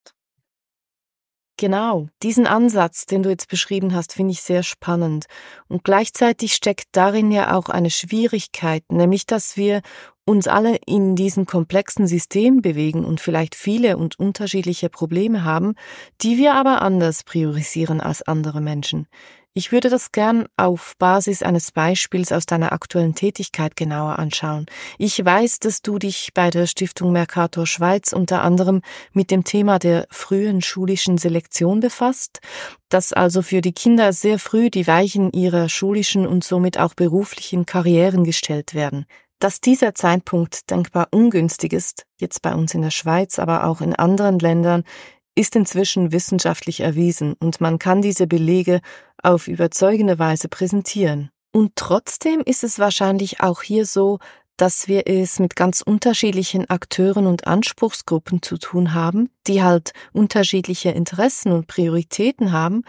Genau, 1.58 2.08
diesen 2.22 2.46
Ansatz, 2.46 3.04
den 3.04 3.24
du 3.24 3.30
jetzt 3.30 3.48
beschrieben 3.48 3.94
hast, 3.94 4.12
finde 4.14 4.32
ich 4.32 4.42
sehr 4.42 4.62
spannend. 4.62 5.26
Und 5.68 5.84
gleichzeitig 5.84 6.54
steckt 6.54 6.86
darin 6.92 7.30
ja 7.32 7.56
auch 7.56 7.68
eine 7.68 7.90
Schwierigkeit, 7.90 8.84
nämlich 8.90 9.26
dass 9.26 9.56
wir 9.56 9.82
uns 10.24 10.46
alle 10.46 10.76
in 10.86 11.16
diesem 11.16 11.46
komplexen 11.46 12.06
System 12.06 12.62
bewegen 12.62 13.04
und 13.04 13.20
vielleicht 13.20 13.56
viele 13.56 13.96
und 13.96 14.18
unterschiedliche 14.18 14.88
Probleme 14.88 15.44
haben, 15.44 15.74
die 16.20 16.38
wir 16.38 16.54
aber 16.54 16.80
anders 16.80 17.24
priorisieren 17.24 18.00
als 18.00 18.22
andere 18.22 18.60
Menschen. 18.60 19.08
Ich 19.54 19.70
würde 19.70 19.90
das 19.90 20.12
gern 20.12 20.46
auf 20.56 20.94
Basis 20.98 21.42
eines 21.42 21.72
Beispiels 21.72 22.32
aus 22.32 22.46
deiner 22.46 22.72
aktuellen 22.72 23.14
Tätigkeit 23.14 23.76
genauer 23.76 24.18
anschauen. 24.18 24.64
Ich 24.96 25.22
weiß, 25.22 25.58
dass 25.58 25.82
du 25.82 25.98
dich 25.98 26.30
bei 26.32 26.48
der 26.48 26.66
Stiftung 26.66 27.12
Mercator 27.12 27.66
Schweiz 27.66 28.14
unter 28.14 28.40
anderem 28.40 28.80
mit 29.12 29.30
dem 29.30 29.44
Thema 29.44 29.78
der 29.78 30.06
frühen 30.08 30.62
schulischen 30.62 31.18
Selektion 31.18 31.80
befasst, 31.80 32.40
dass 32.88 33.12
also 33.12 33.42
für 33.42 33.60
die 33.60 33.74
Kinder 33.74 34.14
sehr 34.14 34.38
früh 34.38 34.70
die 34.70 34.86
Weichen 34.86 35.30
ihrer 35.32 35.68
schulischen 35.68 36.26
und 36.26 36.44
somit 36.44 36.78
auch 36.78 36.94
beruflichen 36.94 37.66
Karrieren 37.66 38.24
gestellt 38.24 38.72
werden. 38.72 39.04
Dass 39.38 39.60
dieser 39.60 39.94
Zeitpunkt 39.94 40.70
denkbar 40.70 41.08
ungünstig 41.10 41.74
ist, 41.74 42.06
jetzt 42.18 42.40
bei 42.40 42.54
uns 42.54 42.72
in 42.72 42.80
der 42.80 42.90
Schweiz, 42.90 43.38
aber 43.38 43.66
auch 43.66 43.82
in 43.82 43.94
anderen 43.94 44.38
Ländern, 44.38 44.84
ist 45.34 45.56
inzwischen 45.56 46.12
wissenschaftlich 46.12 46.80
erwiesen 46.80 47.34
und 47.34 47.60
man 47.60 47.78
kann 47.78 48.02
diese 48.02 48.26
Belege 48.26 48.80
auf 49.22 49.48
überzeugende 49.48 50.18
Weise 50.18 50.48
präsentieren. 50.48 51.30
Und 51.52 51.72
trotzdem 51.76 52.40
ist 52.40 52.64
es 52.64 52.78
wahrscheinlich 52.78 53.40
auch 53.40 53.62
hier 53.62 53.86
so, 53.86 54.18
dass 54.56 54.88
wir 54.88 55.06
es 55.06 55.38
mit 55.38 55.56
ganz 55.56 55.80
unterschiedlichen 55.80 56.68
Akteuren 56.68 57.26
und 57.26 57.46
Anspruchsgruppen 57.46 58.42
zu 58.42 58.58
tun 58.58 58.94
haben, 58.94 59.30
die 59.46 59.62
halt 59.62 59.92
unterschiedliche 60.12 60.90
Interessen 60.90 61.52
und 61.52 61.66
Prioritäten 61.66 62.52
haben 62.52 62.84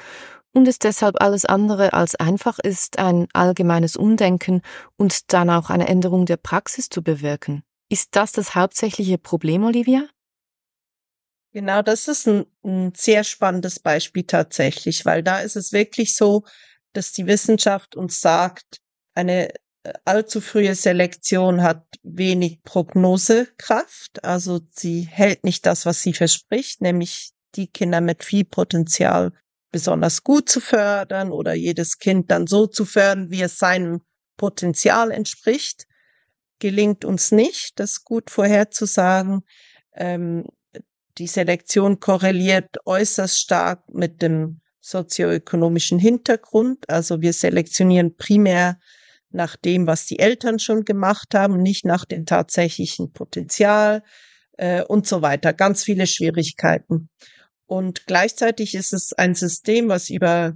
und 0.54 0.68
es 0.68 0.80
deshalb 0.80 1.22
alles 1.22 1.46
andere 1.46 1.94
als 1.94 2.16
einfach 2.16 2.60
ist, 2.60 3.00
ein 3.00 3.28
allgemeines 3.34 3.96
Umdenken 3.96 4.62
und 4.98 5.34
dann 5.34 5.50
auch 5.50 5.70
eine 5.70 5.88
Änderung 5.88 6.26
der 6.26 6.38
Praxis 6.38 6.90
zu 6.90 7.02
bewirken. 7.02 7.64
Ist 7.90 8.16
das 8.16 8.32
das 8.32 8.56
hauptsächliche 8.56 9.18
Problem, 9.18 9.64
Olivia? 9.64 10.04
Genau, 11.54 11.84
das 11.84 12.08
ist 12.08 12.28
ein, 12.28 12.46
ein 12.64 12.94
sehr 12.96 13.24
spannendes 13.24 13.80
Beispiel 13.80 14.24
tatsächlich, 14.24 15.06
weil 15.06 15.22
da 15.22 15.40
ist 15.40 15.56
es 15.56 15.72
wirklich 15.72 16.16
so, 16.16 16.44
dass 16.94 17.12
die 17.12 17.28
Wissenschaft 17.28 17.96
uns 17.96 18.22
sagt, 18.22 18.82
eine 19.14 19.54
äh, 19.84 19.94
allzu 20.04 20.42
frühe 20.42 20.74
Selektion 20.74 21.62
hat 21.62 21.86
wenig 22.02 22.64
Prognosekraft, 22.64 24.24
also 24.24 24.62
sie 24.72 25.04
hält 25.04 25.44
nicht 25.44 25.68
das, 25.68 25.86
was 25.86 26.02
sie 26.02 26.14
verspricht, 26.14 26.82
nämlich 26.82 27.34
die 27.54 27.68
Kinder 27.68 28.02
mit 28.02 28.24
viel 28.24 28.46
Potenzial 28.46 29.32
besonders 29.72 30.24
gut 30.24 30.50
zu 30.50 30.60
fördern 30.60 31.32
oder 31.32 31.54
jedes 31.54 32.00
Kind 32.00 32.32
dann 32.32 32.48
so 32.48 32.66
zu 32.66 32.84
fördern, 32.84 33.30
wie 33.30 33.44
es 33.44 33.60
seinem 33.60 34.02
Potenzial 34.38 35.12
entspricht, 35.12 35.86
gelingt 36.58 37.06
uns 37.06 37.32
nicht, 37.32 37.80
das 37.80 38.04
gut 38.04 38.32
vorherzusagen. 38.32 39.44
Ähm, 39.96 40.48
die 41.18 41.28
Selektion 41.28 42.00
korreliert 42.00 42.78
äußerst 42.86 43.40
stark 43.40 43.84
mit 43.94 44.22
dem 44.22 44.62
sozioökonomischen 44.82 46.00
Hintergrund. 46.00 46.90
Also 46.90 47.22
wir 47.22 47.34
selektionieren 47.34 48.16
primär 48.16 48.80
nach 49.30 49.56
dem, 49.56 49.88
was 49.88 50.06
die 50.06 50.20
Eltern 50.20 50.60
schon 50.60 50.86
gemacht 50.86 51.34
haben, 51.34 51.62
nicht 51.62 51.86
nach 51.86 52.06
dem 52.06 52.26
tatsächlichen 52.26 53.14
Potenzial 53.14 54.04
äh, 54.58 54.84
und 54.84 55.08
so 55.08 55.22
weiter. 55.22 55.54
Ganz 55.54 55.84
viele 55.84 56.06
Schwierigkeiten. 56.06 57.10
Und 57.66 58.06
gleichzeitig 58.06 58.76
ist 58.76 58.94
es 58.94 59.14
ein 59.14 59.36
System, 59.36 59.90
was 59.90 60.10
über 60.10 60.56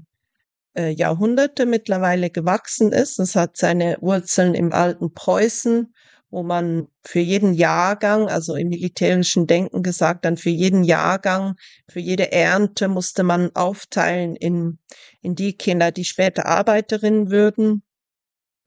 äh, 0.76 0.90
Jahrhunderte 0.90 1.66
mittlerweile 1.66 2.30
gewachsen 2.30 2.92
ist. 2.92 3.20
Es 3.20 3.36
hat 3.36 3.58
seine 3.58 3.98
Wurzeln 4.02 4.54
im 4.54 4.74
alten 4.74 5.14
Preußen 5.14 5.94
wo 6.30 6.44
man 6.44 6.88
für 7.04 7.20
jeden 7.20 7.54
Jahrgang, 7.54 8.28
also 8.28 8.56
im 8.56 8.70
militärischen 8.70 9.48
Denken 9.48 9.82
gesagt, 9.82 10.26
dann 10.26 10.38
für 10.38 10.50
jeden 10.50 10.84
Jahrgang, 10.84 11.56
für 11.88 12.00
jede 12.00 12.32
Ernte 12.32 12.88
musste 12.90 13.24
man 13.24 13.56
aufteilen 13.56 14.36
in, 14.36 14.80
in 15.22 15.36
die 15.36 15.54
Kinder, 15.54 15.92
die 15.92 16.06
später 16.06 16.46
Arbeiterinnen 16.46 17.32
würden, 17.32 17.84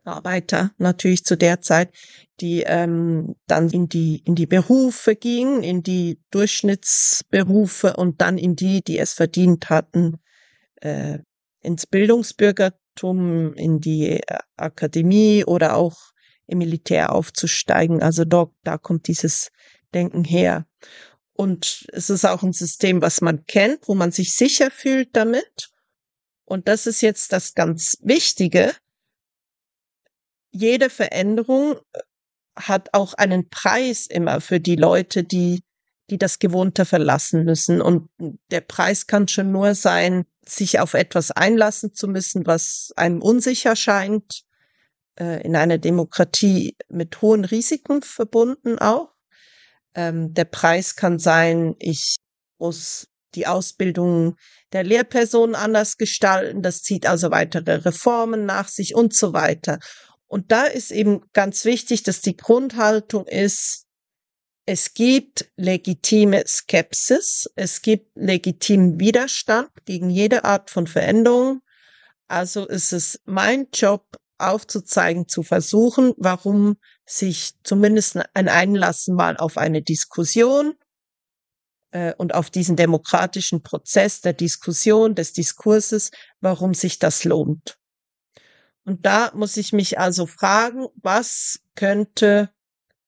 Arbeiter 0.05 0.73
natürlich 0.79 1.25
zu 1.25 1.37
der 1.37 1.61
Zeit, 1.61 1.95
die 2.41 2.63
ähm, 2.67 3.37
dann 3.47 3.69
in 3.71 3.89
die 3.89 4.23
in 4.25 4.35
die 4.35 4.47
Berufe 4.47 5.15
gingen, 5.15 5.63
in 5.63 5.83
die 5.83 6.19
Durchschnittsberufe 6.31 7.97
und 7.97 8.21
dann 8.23 8.39
in 8.39 8.57
die, 8.57 8.83
die 8.83 8.99
es 8.99 9.13
verdient 9.13 9.69
hatten, 9.69 10.19
äh, 10.77 11.19
ins 11.63 11.87
Bildungsbürgertum, 11.87 13.53
in 13.55 13.81
die 13.81 14.21
äh, 14.21 14.39
Akademie 14.57 15.45
oder 15.45 15.77
auch 15.77 15.99
im 16.51 16.59
Militär 16.59 17.13
aufzusteigen. 17.13 18.03
Also 18.03 18.25
dort, 18.25 18.53
da 18.65 18.77
kommt 18.77 19.07
dieses 19.07 19.51
Denken 19.95 20.25
her. 20.25 20.67
Und 21.33 21.87
es 21.93 22.11
ist 22.11 22.27
auch 22.27 22.43
ein 22.43 22.53
System, 22.53 23.01
was 23.01 23.21
man 23.21 23.47
kennt, 23.47 23.89
wo 23.89 23.95
man 23.95 24.13
sich 24.13 24.35
sicher 24.35 24.71
fühlt 24.71 25.17
damit. 25.17 25.71
Und 26.45 26.69
das 26.69 26.87
ist 26.87 27.01
jetzt 27.01 27.33
das 27.33 27.55
ganz 27.55 27.97
Wichtige. 28.03 28.75
Jede 30.51 30.91
Veränderung 30.91 31.77
äh, 31.93 32.01
hat 32.57 32.93
auch 32.93 33.15
einen 33.15 33.49
Preis 33.49 34.07
immer 34.07 34.41
für 34.41 34.59
die 34.59 34.77
Leute, 34.77 35.23
die, 35.23 35.63
die 36.11 36.19
das 36.19 36.41
Gewohnte 36.41 36.85
verlassen 36.85 37.45
müssen. 37.45 37.81
Und 37.81 38.11
der 38.51 38.61
Preis 38.61 39.07
kann 39.07 39.29
schon 39.29 39.53
nur 39.53 39.77
sein, 39.77 40.27
sich 40.45 40.81
auf 40.81 40.95
etwas 40.95 41.31
einlassen 41.31 41.95
zu 41.95 42.09
müssen, 42.09 42.47
was 42.47 42.93
einem 42.97 43.23
unsicher 43.23 43.77
scheint, 43.77 44.45
äh, 45.19 45.43
in 45.43 45.57
einer 45.57 45.79
Demokratie 45.79 46.77
mit 46.89 47.23
hohen 47.23 47.45
Risiken 47.45 48.03
verbunden 48.03 48.79
auch. 48.79 49.13
Ähm, 49.95 50.35
der 50.35 50.45
Preis 50.45 50.97
kann 50.97 51.19
sein, 51.19 51.75
ich 51.79 52.17
muss 52.59 53.07
die 53.35 53.47
Ausbildung 53.47 54.37
der 54.73 54.85
Lehrpersonen 54.85 55.55
anders 55.55 55.97
gestalten. 55.97 56.63
Das 56.63 56.83
zieht 56.83 57.07
also 57.07 57.31
weitere 57.31 57.75
Reformen 57.75 58.47
nach 58.47 58.69
sich 58.69 58.95
und 58.95 59.15
so 59.15 59.33
weiter. 59.33 59.79
Und 60.27 60.53
da 60.53 60.65
ist 60.65 60.93
eben 60.93 61.23
ganz 61.33 61.65
wichtig, 61.65 62.03
dass 62.03 62.21
die 62.21 62.37
Grundhaltung 62.37 63.27
ist, 63.27 63.87
es 64.67 64.95
gibt 64.95 65.51
legitime 65.57 66.45
Skepsis, 66.47 67.51
es 67.57 67.83
gibt 67.83 68.13
legitimen 68.15 69.01
Widerstand 69.01 69.71
gegen 69.85 70.11
jede 70.11 70.45
Art 70.45 70.71
von 70.71 70.87
Veränderung. 70.87 71.63
Also 72.29 72.69
ist 72.69 72.93
es 72.93 73.21
mein 73.25 73.67
Job, 73.75 74.05
aufzuzeigen, 74.41 75.29
zu 75.29 75.43
versuchen, 75.43 76.15
warum 76.17 76.77
sich 77.07 77.53
zumindest 77.63 78.19
ein 78.35 78.49
Einlassen 78.49 79.15
mal 79.15 79.37
auf 79.37 79.57
eine 79.57 79.83
Diskussion 79.83 80.75
äh, 81.91 82.15
und 82.15 82.35
auf 82.35 82.51
diesen 82.51 82.77
demokratischen 82.77 83.63
Prozess 83.63 84.21
der 84.21 84.33
Diskussion, 84.33 85.15
des 85.15 85.33
Diskurses, 85.33 86.11
warum 86.41 86.75
sich 86.75 86.99
das 86.99 87.25
lohnt. 87.25 87.79
Und 88.85 89.05
da 89.07 89.31
muss 89.35 89.57
ich 89.57 89.73
mich 89.73 89.99
also 89.99 90.27
fragen, 90.27 90.87
was 90.97 91.61
könnte 91.75 92.51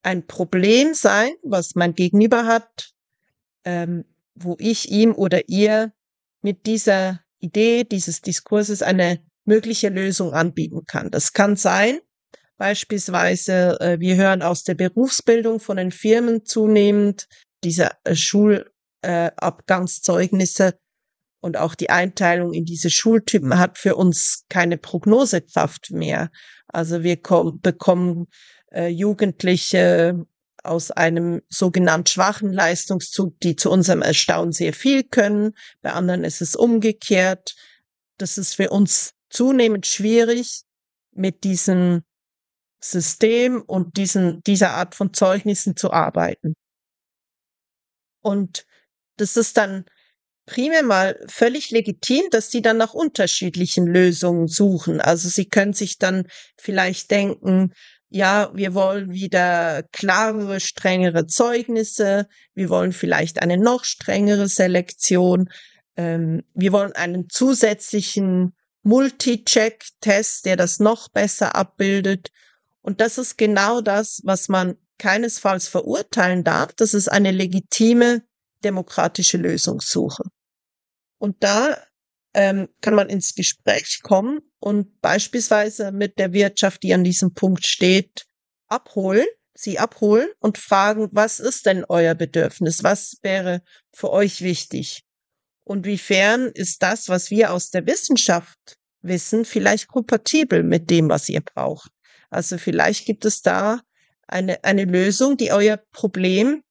ein 0.03 0.27
Problem 0.27 0.95
sein, 0.95 1.33
was 1.43 1.75
mein 1.75 1.95
Gegenüber 1.95 2.47
hat, 2.47 2.93
ähm, 3.65 4.05
wo 4.35 4.57
ich 4.59 4.91
ihm 4.91 5.15
oder 5.15 5.49
ihr 5.49 5.93
mit 6.43 6.67
dieser 6.67 7.21
Idee 7.39 7.85
dieses 7.85 8.21
Diskurses 8.21 8.83
eine 8.83 9.25
mögliche 9.45 9.89
Lösung 9.89 10.33
anbieten 10.33 10.85
kann. 10.87 11.11
Das 11.11 11.33
kann 11.33 11.57
sein, 11.57 11.99
beispielsweise, 12.63 13.81
äh, 13.81 13.99
wir 13.99 14.15
hören 14.17 14.43
aus 14.43 14.63
der 14.63 14.75
Berufsbildung 14.75 15.59
von 15.59 15.79
den 15.79 15.91
Firmen 15.91 16.45
zunehmend 16.45 17.27
diese 17.65 17.91
äh, 18.05 18.15
Schulabgangszeugnisse 18.15 20.67
äh, 20.67 20.73
und 21.41 21.57
auch 21.57 21.75
die 21.75 21.91
Einteilung 21.91 22.53
in 22.53 22.65
diese 22.65 22.89
Schultypen 22.89 23.59
hat 23.59 23.79
für 23.79 23.97
uns 23.97 24.45
keine 24.49 24.79
Prognosekraft 24.79 25.91
mehr. 25.91 26.31
Also 26.69 27.03
wir 27.03 27.17
bekommen 27.17 28.29
Jugendliche 28.73 30.25
aus 30.63 30.93
einem 30.93 31.43
sogenannt 31.49 32.09
schwachen 32.09 32.53
Leistungszug, 32.53 33.41
die 33.41 33.57
zu 33.57 33.73
unserem 33.73 34.03
Erstaunen 34.03 34.53
sehr 34.53 34.73
viel 34.73 35.03
können. 35.03 35.55
Bei 35.83 35.95
anderen 35.95 36.23
ist 36.23 36.43
es 36.43 36.55
umgekehrt. 36.55 37.57
Das 38.19 38.39
ist 38.39 38.55
für 38.55 38.71
uns 38.71 39.15
zunehmend 39.33 39.87
schwierig, 39.87 40.63
mit 41.15 41.45
diesem 41.45 42.03
System 42.81 43.63
und 43.63 43.97
diesen, 43.97 44.43
dieser 44.43 44.71
Art 44.71 44.95
von 44.95 45.13
Zeugnissen 45.13 45.77
zu 45.77 45.93
arbeiten. 45.93 46.55
Und 48.21 48.67
das 49.17 49.37
ist 49.37 49.57
dann 49.57 49.85
primär 50.47 50.83
mal 50.83 51.19
völlig 51.29 51.71
legitim, 51.71 52.23
dass 52.31 52.51
sie 52.51 52.63
dann 52.63 52.77
nach 52.77 52.95
unterschiedlichen 52.95 53.87
Lösungen 53.87 54.49
suchen. 54.49 55.01
Also 55.01 55.29
sie 55.29 55.49
können 55.49 55.75
sich 55.75 55.99
dann 55.99 56.27
vielleicht 56.59 57.11
denken, 57.11 57.73
ja, 58.09 58.51
wir 58.55 58.75
wollen 58.75 59.13
wieder 59.13 59.85
klarere, 59.93 60.61
strengere 60.61 61.27
Zeugnisse, 61.27 62.29
wir 62.55 62.69
wollen 62.69 62.93
vielleicht 62.93 63.41
eine 63.41 63.57
noch 63.57 63.85
strengere 63.85 64.49
Selektion, 64.49 65.49
ähm, 65.97 66.43
wir 66.53 66.73
wollen 66.73 66.93
einen 66.93 67.31
zusätzlichen 67.31 68.55
Multi-Check-Test, 68.83 70.47
der 70.47 70.57
das 70.57 70.81
noch 70.81 71.09
besser 71.09 71.55
abbildet. 71.55 72.31
Und 72.81 73.01
das 73.01 73.19
ist 73.19 73.39
genau 73.39 73.81
das, 73.81 74.21
was 74.25 74.49
man 74.49 74.77
keinesfalls 74.99 75.69
verurteilen 75.69 76.45
darf. 76.45 76.73
Das 76.75 76.95
ist 76.95 77.09
eine 77.09 77.31
legitime 77.31 78.23
demokratische 78.65 79.39
Lösungssuche. 79.39 80.25
Und 81.19 81.43
da 81.43 81.77
ähm, 82.35 82.69
kann 82.81 82.95
man 82.95 83.09
ins 83.09 83.35
Gespräch 83.35 84.01
kommen 84.03 84.41
und 84.59 85.01
beispielsweise 85.01 85.93
mit 85.93 86.19
der 86.19 86.33
Wirtschaft, 86.33 86.83
die 86.83 86.95
an 86.95 87.05
diesem 87.05 87.35
Punkt 87.35 87.67
steht, 87.67 88.27
abholen, 88.69 89.27
sie 89.55 89.79
abholen 89.79 90.29
und 90.41 90.59
fragen, 90.59 91.09
was 91.13 91.41
ist 91.41 91.67
denn 91.67 91.85
euer 91.89 92.15
Bedürfnis? 92.15 92.83
Was 92.83 93.19
wäre 93.23 93.63
für 93.93 94.11
euch 94.11 94.41
wichtig? 94.41 95.05
Und 95.65 95.87
wiefern 95.87 96.51
ist 96.55 96.83
das, 96.83 97.09
was 97.09 97.31
wir 97.31 97.53
aus 97.53 97.71
der 97.71 97.87
Wissenschaft 97.87 98.79
wissen, 99.03 99.45
vielleicht 99.45 99.89
kompatibel 99.89 100.63
mit 100.63 100.91
dem, 100.91 101.09
was 101.09 101.29
ihr 101.29 101.41
braucht? 101.41 101.91
Also 102.31 102.59
vielleicht 102.59 103.07
gibt 103.07 103.25
es 103.25 103.43
da 103.43 103.81
eine, 104.27 104.65
eine 104.65 104.85
Lösung, 104.85 105.37
die 105.37 105.53
euer 105.53 105.77
Problem 105.93 106.63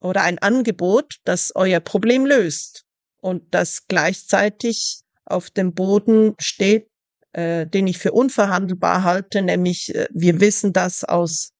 oder 0.00 0.22
ein 0.22 0.38
Angebot, 0.38 1.16
das 1.24 1.52
euer 1.54 1.80
Problem 1.80 2.26
löst 2.26 2.84
und 3.18 3.54
das 3.54 3.86
gleichzeitig 3.88 5.00
auf 5.24 5.50
dem 5.50 5.74
Boden 5.74 6.34
steht, 6.38 6.88
äh, 7.32 7.66
den 7.66 7.86
ich 7.86 7.98
für 7.98 8.12
unverhandelbar 8.12 9.02
halte, 9.02 9.42
nämlich 9.42 9.94
äh, 9.94 10.06
wir 10.12 10.40
wissen 10.40 10.72
das 10.72 11.02
aus, 11.04 11.52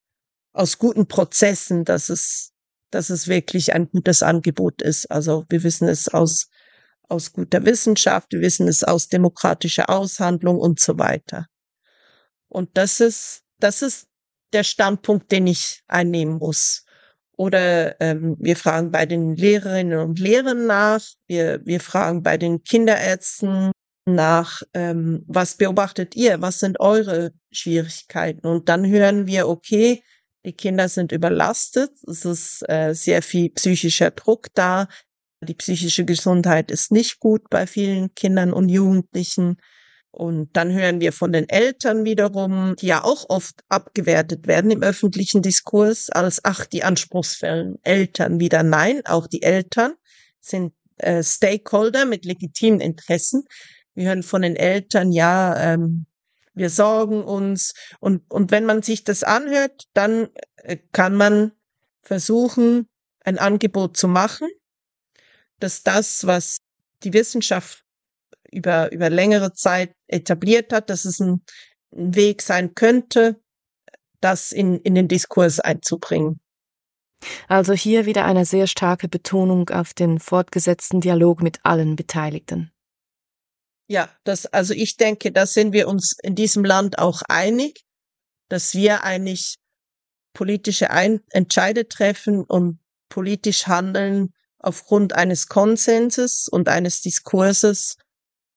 aus 0.52 0.78
guten 0.78 1.08
Prozessen, 1.08 1.84
dass 1.84 2.08
es 2.08 2.52
dass 2.90 3.10
es 3.10 3.28
wirklich 3.28 3.74
ein 3.74 3.88
gutes 3.88 4.22
Angebot 4.22 4.82
ist. 4.82 5.10
Also 5.10 5.44
wir 5.48 5.62
wissen 5.62 5.88
es 5.88 6.08
aus, 6.08 6.48
aus 7.08 7.32
guter 7.32 7.64
Wissenschaft, 7.64 8.32
wir 8.32 8.40
wissen 8.40 8.68
es 8.68 8.84
aus 8.84 9.08
demokratischer 9.08 9.90
Aushandlung 9.90 10.58
und 10.58 10.80
so 10.80 10.98
weiter. 10.98 11.46
Und 12.48 12.70
das 12.74 13.00
ist, 13.00 13.42
das 13.58 13.82
ist 13.82 14.08
der 14.52 14.64
Standpunkt, 14.64 15.32
den 15.32 15.46
ich 15.46 15.82
einnehmen 15.88 16.38
muss. 16.38 16.84
Oder 17.36 18.00
ähm, 18.00 18.36
wir 18.38 18.56
fragen 18.56 18.90
bei 18.90 19.04
den 19.04 19.36
Lehrerinnen 19.36 19.98
und 19.98 20.18
Lehrern 20.18 20.66
nach, 20.66 21.02
wir, 21.26 21.60
wir 21.66 21.80
fragen 21.80 22.22
bei 22.22 22.38
den 22.38 22.62
Kinderärzten 22.62 23.72
nach, 24.06 24.62
ähm, 24.72 25.22
was 25.26 25.56
beobachtet 25.56 26.16
ihr, 26.16 26.40
was 26.40 26.60
sind 26.60 26.80
eure 26.80 27.32
Schwierigkeiten? 27.50 28.46
Und 28.46 28.68
dann 28.68 28.86
hören 28.86 29.26
wir, 29.26 29.48
okay, 29.48 30.02
die 30.46 30.52
Kinder 30.52 30.88
sind 30.88 31.12
überlastet. 31.12 31.90
Es 32.06 32.24
ist 32.24 32.62
äh, 32.68 32.94
sehr 32.94 33.20
viel 33.20 33.50
psychischer 33.50 34.12
Druck 34.12 34.46
da. 34.54 34.88
Die 35.42 35.54
psychische 35.54 36.04
Gesundheit 36.04 36.70
ist 36.70 36.92
nicht 36.92 37.20
gut 37.20 37.50
bei 37.50 37.66
vielen 37.66 38.14
Kindern 38.14 38.52
und 38.52 38.68
Jugendlichen. 38.68 39.56
Und 40.12 40.56
dann 40.56 40.72
hören 40.72 41.00
wir 41.00 41.12
von 41.12 41.32
den 41.32 41.48
Eltern 41.48 42.04
wiederum, 42.04 42.74
die 42.76 42.86
ja 42.86 43.04
auch 43.04 43.28
oft 43.28 43.60
abgewertet 43.68 44.46
werden 44.46 44.70
im 44.70 44.82
öffentlichen 44.82 45.42
Diskurs 45.42 46.08
als, 46.08 46.40
ach, 46.42 46.64
die 46.64 46.84
anspruchsvollen 46.84 47.76
Eltern 47.82 48.40
wieder. 48.40 48.62
Nein, 48.62 49.02
auch 49.04 49.26
die 49.26 49.42
Eltern 49.42 49.94
sind 50.40 50.72
äh, 50.98 51.22
Stakeholder 51.22 52.06
mit 52.06 52.24
legitimen 52.24 52.80
Interessen. 52.80 53.44
Wir 53.94 54.08
hören 54.08 54.22
von 54.22 54.42
den 54.42 54.56
Eltern, 54.56 55.12
ja, 55.12 55.74
ähm, 55.74 56.06
wir 56.56 56.70
sorgen 56.70 57.22
uns. 57.22 57.74
Und, 58.00 58.28
und 58.30 58.50
wenn 58.50 58.64
man 58.64 58.82
sich 58.82 59.04
das 59.04 59.22
anhört, 59.22 59.84
dann 59.94 60.28
äh, 60.56 60.78
kann 60.92 61.14
man 61.14 61.52
versuchen, 62.02 62.88
ein 63.24 63.38
Angebot 63.38 63.96
zu 63.96 64.08
machen, 64.08 64.48
dass 65.60 65.82
das, 65.82 66.26
was 66.26 66.58
die 67.02 67.12
Wissenschaft 67.12 67.84
über, 68.50 68.90
über 68.92 69.10
längere 69.10 69.52
Zeit 69.52 69.92
etabliert 70.06 70.72
hat, 70.72 70.90
dass 70.90 71.04
es 71.04 71.20
ein, 71.20 71.42
ein 71.92 72.14
Weg 72.14 72.42
sein 72.42 72.74
könnte, 72.74 73.40
das 74.20 74.52
in, 74.52 74.80
in 74.80 74.94
den 74.94 75.08
Diskurs 75.08 75.60
einzubringen. 75.60 76.40
Also 77.48 77.72
hier 77.72 78.06
wieder 78.06 78.24
eine 78.24 78.44
sehr 78.44 78.66
starke 78.66 79.08
Betonung 79.08 79.70
auf 79.70 79.94
den 79.94 80.20
fortgesetzten 80.20 81.00
Dialog 81.00 81.42
mit 81.42 81.60
allen 81.64 81.96
Beteiligten. 81.96 82.70
Ja, 83.88 84.08
das, 84.24 84.46
also 84.46 84.74
ich 84.74 84.96
denke, 84.96 85.30
da 85.30 85.46
sind 85.46 85.72
wir 85.72 85.88
uns 85.88 86.16
in 86.22 86.34
diesem 86.34 86.64
Land 86.64 86.98
auch 86.98 87.22
einig, 87.28 87.84
dass 88.48 88.74
wir 88.74 89.04
eigentlich 89.04 89.56
politische 90.34 90.90
Ein 90.90 91.20
Entscheide 91.30 91.88
treffen 91.88 92.44
und 92.44 92.80
politisch 93.08 93.66
handeln 93.66 94.34
aufgrund 94.58 95.12
eines 95.12 95.46
Konsenses 95.46 96.48
und 96.48 96.68
eines 96.68 97.00
Diskurses 97.00 97.96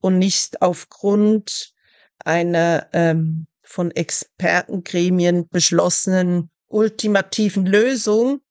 und 0.02 0.18
nicht 0.18 0.62
aufgrund 0.62 1.74
einer 2.20 2.90
ähm, 2.94 3.48
von 3.62 3.92
Expertengremien 3.92 5.48
beschlossenen 5.50 6.50
ultimativen 6.68 7.66
Lösung. 7.66 8.42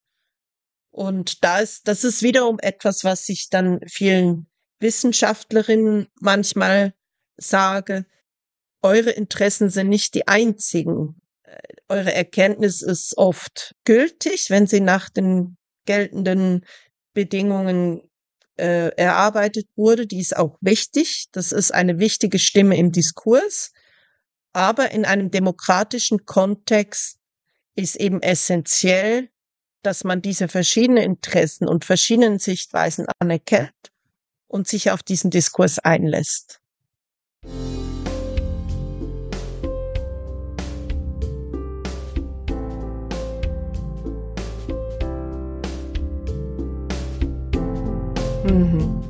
Und 0.90 1.42
da 1.44 1.58
ist, 1.58 1.88
das 1.88 2.04
ist 2.04 2.22
wiederum 2.22 2.58
etwas, 2.60 3.04
was 3.04 3.28
ich 3.28 3.48
dann 3.50 3.80
vielen 3.86 4.48
Wissenschaftlerinnen 4.80 6.08
manchmal 6.20 6.94
sage. 7.36 8.06
Eure 8.82 9.10
Interessen 9.10 9.70
sind 9.70 9.88
nicht 9.88 10.14
die 10.14 10.28
einzigen. 10.28 11.20
Äh, 11.42 11.58
eure 11.88 12.12
Erkenntnis 12.12 12.82
ist 12.82 13.16
oft 13.16 13.74
gültig, 13.84 14.50
wenn 14.50 14.66
sie 14.66 14.80
nach 14.80 15.08
den 15.08 15.56
geltenden 15.84 16.64
Bedingungen 17.14 18.02
äh, 18.56 18.94
erarbeitet 18.96 19.68
wurde. 19.74 20.06
Die 20.06 20.20
ist 20.20 20.36
auch 20.36 20.58
wichtig. 20.60 21.26
Das 21.32 21.52
ist 21.52 21.72
eine 21.72 21.98
wichtige 21.98 22.38
Stimme 22.38 22.76
im 22.76 22.92
Diskurs. 22.92 23.72
Aber 24.52 24.90
in 24.90 25.04
einem 25.04 25.30
demokratischen 25.30 26.24
Kontext 26.24 27.18
ist 27.74 27.96
eben 27.96 28.22
essentiell, 28.22 29.30
dass 29.82 30.04
man 30.04 30.20
diese 30.20 30.48
verschiedenen 30.48 31.04
Interessen 31.04 31.68
und 31.68 31.84
verschiedenen 31.84 32.38
Sichtweisen 32.38 33.06
anerkennt 33.20 33.72
und 34.48 34.66
sich 34.66 34.90
auf 34.90 35.02
diesen 35.02 35.30
Diskurs 35.30 35.78
einlässt. 35.78 36.60
Mhm. 48.44 49.02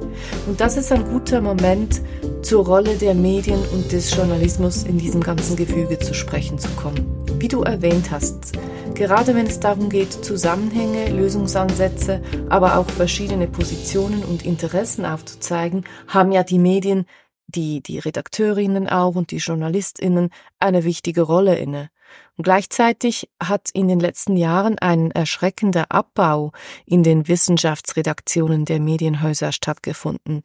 Und 0.47 0.61
das 0.61 0.77
ist 0.77 0.93
ein 0.93 1.05
guter 1.05 1.41
Moment, 1.41 2.01
zur 2.43 2.65
Rolle 2.65 2.97
der 2.97 3.15
Medien 3.15 3.61
und 3.73 3.93
des 3.93 4.15
Journalismus 4.15 4.85
in 4.85 4.99
diesem 4.99 5.23
ganzen 5.23 5.57
Gefüge 5.57 5.99
zu 5.99 6.15
sprechen 6.15 6.59
zu 6.59 6.69
kommen. 6.71 7.07
Wie 7.39 7.49
du 7.49 7.63
erwähnt 7.63 8.11
hast, 8.11 8.53
gerade 8.99 9.37
wenn 9.37 9.47
es 9.47 9.61
darum 9.61 9.91
geht, 9.91 10.13
Zusammenhänge, 10.13 11.11
Lösungsansätze, 11.11 12.21
aber 12.49 12.79
auch 12.79 12.91
verschiedene 12.91 13.47
Positionen 13.47 14.25
und 14.25 14.45
Interessen 14.45 15.07
aufzuzeigen, 15.07 15.85
haben 16.09 16.33
ja 16.33 16.43
die 16.43 16.59
Medien, 16.59 17.07
die, 17.47 17.81
die 17.81 18.01
Redakteurinnen 18.01 18.89
auch 18.89 19.15
und 19.15 19.31
die 19.31 19.37
Journalistinnen 19.37 20.31
eine 20.59 20.83
wichtige 20.83 21.23
Rolle 21.23 21.57
inne. 21.57 21.91
Und 22.37 22.43
gleichzeitig 22.43 23.31
hat 23.41 23.71
in 23.73 23.87
den 23.87 24.01
letzten 24.01 24.37
Jahren 24.37 24.81
ein 24.81 25.13
erschreckender 25.13 25.87
Abbau 25.91 26.51
in 26.85 27.05
den 27.05 27.29
Wissenschaftsredaktionen 27.29 28.65
der 28.65 28.81
Medienhäuser 28.81 29.53
stattgefunden. 29.53 30.43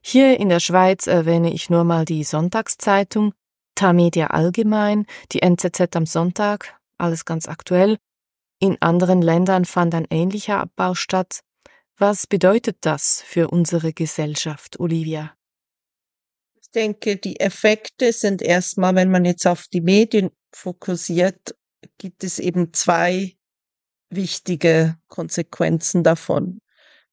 Hier 0.00 0.38
in 0.38 0.48
der 0.48 0.60
Schweiz 0.60 1.08
erwähne 1.08 1.52
ich 1.52 1.70
nur 1.70 1.82
mal 1.82 2.04
die 2.04 2.22
Sonntagszeitung, 2.22 3.32
Tamedia 3.74 4.28
Allgemein, 4.28 5.06
die 5.32 5.42
NZZ 5.42 5.96
am 5.96 6.06
Sonntag, 6.06 6.75
alles 6.98 7.24
ganz 7.24 7.48
aktuell. 7.48 7.98
In 8.58 8.80
anderen 8.80 9.22
Ländern 9.22 9.64
fand 9.64 9.94
ein 9.94 10.06
ähnlicher 10.10 10.60
Abbau 10.60 10.94
statt. 10.94 11.40
Was 11.98 12.26
bedeutet 12.26 12.78
das 12.82 13.22
für 13.24 13.48
unsere 13.48 13.92
Gesellschaft, 13.92 14.80
Olivia? 14.80 15.34
Ich 16.60 16.70
denke, 16.70 17.16
die 17.16 17.40
Effekte 17.40 18.12
sind 18.12 18.42
erstmal, 18.42 18.94
wenn 18.94 19.10
man 19.10 19.24
jetzt 19.24 19.46
auf 19.46 19.66
die 19.68 19.80
Medien 19.80 20.30
fokussiert, 20.52 21.54
gibt 21.98 22.24
es 22.24 22.38
eben 22.38 22.72
zwei 22.72 23.36
wichtige 24.10 24.98
Konsequenzen 25.08 26.02
davon. 26.02 26.60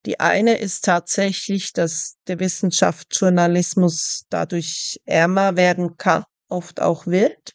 Die 0.06 0.20
eine 0.20 0.58
ist 0.58 0.84
tatsächlich, 0.84 1.72
dass 1.72 2.18
der 2.28 2.40
Wissenschaftsjournalismus 2.40 4.26
dadurch 4.30 5.00
ärmer 5.06 5.56
werden 5.56 5.98
kann, 5.98 6.26
oft 6.50 6.82
auch 6.82 7.08
wird, 7.08 7.54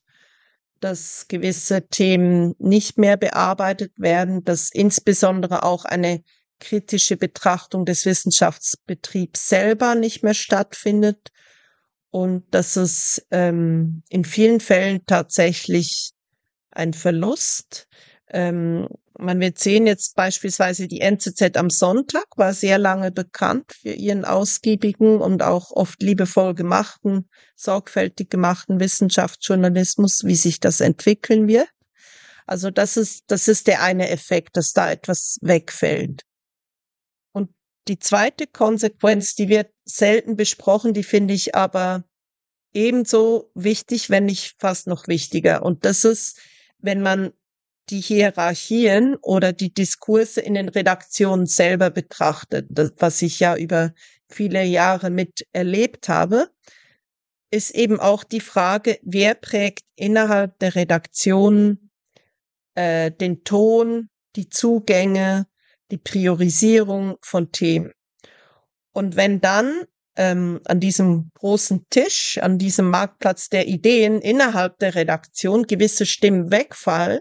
dass 0.80 1.26
gewisse 1.28 1.86
Themen 1.88 2.54
nicht 2.58 2.98
mehr 2.98 3.16
bearbeitet 3.16 3.92
werden, 3.98 4.44
dass 4.44 4.70
insbesondere 4.72 5.62
auch 5.62 5.84
eine 5.84 6.22
kritische 6.60 7.16
Betrachtung 7.16 7.84
des 7.84 8.04
Wissenschaftsbetriebs 8.04 9.48
selber 9.48 9.94
nicht 9.94 10.22
mehr 10.22 10.34
stattfindet 10.34 11.30
und 12.10 12.52
dass 12.52 12.76
es 12.76 13.26
ähm, 13.30 14.02
in 14.08 14.24
vielen 14.24 14.60
Fällen 14.60 15.04
tatsächlich 15.06 16.12
ein 16.70 16.94
Verlust. 16.94 17.86
Ähm, 18.30 18.88
man 19.18 19.40
wird 19.40 19.58
sehen, 19.58 19.86
jetzt 19.86 20.14
beispielsweise 20.14 20.88
die 20.88 21.00
NZZ 21.00 21.56
am 21.56 21.70
Sonntag 21.70 22.26
war 22.36 22.54
sehr 22.54 22.78
lange 22.78 23.10
bekannt 23.10 23.72
für 23.72 23.92
ihren 23.92 24.24
ausgiebigen 24.24 25.20
und 25.20 25.42
auch 25.42 25.72
oft 25.72 26.02
liebevoll 26.02 26.54
gemachten, 26.54 27.28
sorgfältig 27.56 28.30
gemachten 28.30 28.80
Wissenschaftsjournalismus, 28.80 30.24
wie 30.24 30.36
sich 30.36 30.60
das 30.60 30.80
entwickeln 30.80 31.48
wird. 31.48 31.68
Also 32.46 32.70
das 32.70 32.96
ist, 32.96 33.24
das 33.26 33.48
ist 33.48 33.66
der 33.66 33.82
eine 33.82 34.08
Effekt, 34.08 34.56
dass 34.56 34.72
da 34.72 34.90
etwas 34.90 35.38
wegfällt. 35.42 36.22
Die 37.88 37.98
zweite 37.98 38.46
Konsequenz, 38.46 39.34
die 39.34 39.48
wird 39.48 39.72
selten 39.84 40.36
besprochen, 40.36 40.92
die 40.92 41.02
finde 41.02 41.32
ich 41.32 41.54
aber 41.54 42.04
ebenso 42.74 43.50
wichtig, 43.54 44.10
wenn 44.10 44.26
nicht 44.26 44.56
fast 44.60 44.86
noch 44.86 45.08
wichtiger. 45.08 45.62
Und 45.62 45.86
das 45.86 46.04
ist, 46.04 46.38
wenn 46.78 47.00
man 47.00 47.32
die 47.90 48.00
Hierarchien 48.00 49.16
oder 49.16 49.52
die 49.52 49.72
Diskurse 49.72 50.40
in 50.40 50.54
den 50.54 50.68
Redaktionen 50.68 51.46
selber 51.46 51.90
betrachtet, 51.90 52.66
das, 52.70 52.92
was 52.98 53.22
ich 53.22 53.40
ja 53.40 53.56
über 53.56 53.92
viele 54.28 54.64
Jahre 54.64 55.10
mit 55.10 55.46
erlebt 55.52 56.08
habe, 56.08 56.50
ist 57.50 57.70
eben 57.70 57.98
auch 57.98 58.24
die 58.24 58.40
Frage, 58.40 58.98
wer 59.02 59.34
prägt 59.34 59.84
innerhalb 59.96 60.58
der 60.58 60.74
Redaktion 60.74 61.90
äh, 62.74 63.10
den 63.10 63.42
Ton, 63.44 64.10
die 64.36 64.48
Zugänge, 64.48 65.46
die 65.90 65.98
Priorisierung 65.98 67.16
von 67.22 67.50
Themen. 67.50 67.92
Und 68.92 69.16
wenn 69.16 69.40
dann 69.40 69.84
ähm, 70.16 70.60
an 70.64 70.80
diesem 70.80 71.30
großen 71.34 71.86
Tisch, 71.88 72.38
an 72.42 72.58
diesem 72.58 72.90
Marktplatz 72.90 73.48
der 73.48 73.68
Ideen 73.68 74.20
innerhalb 74.20 74.78
der 74.78 74.94
Redaktion 74.94 75.62
gewisse 75.62 76.04
Stimmen 76.04 76.50
wegfallen, 76.50 77.20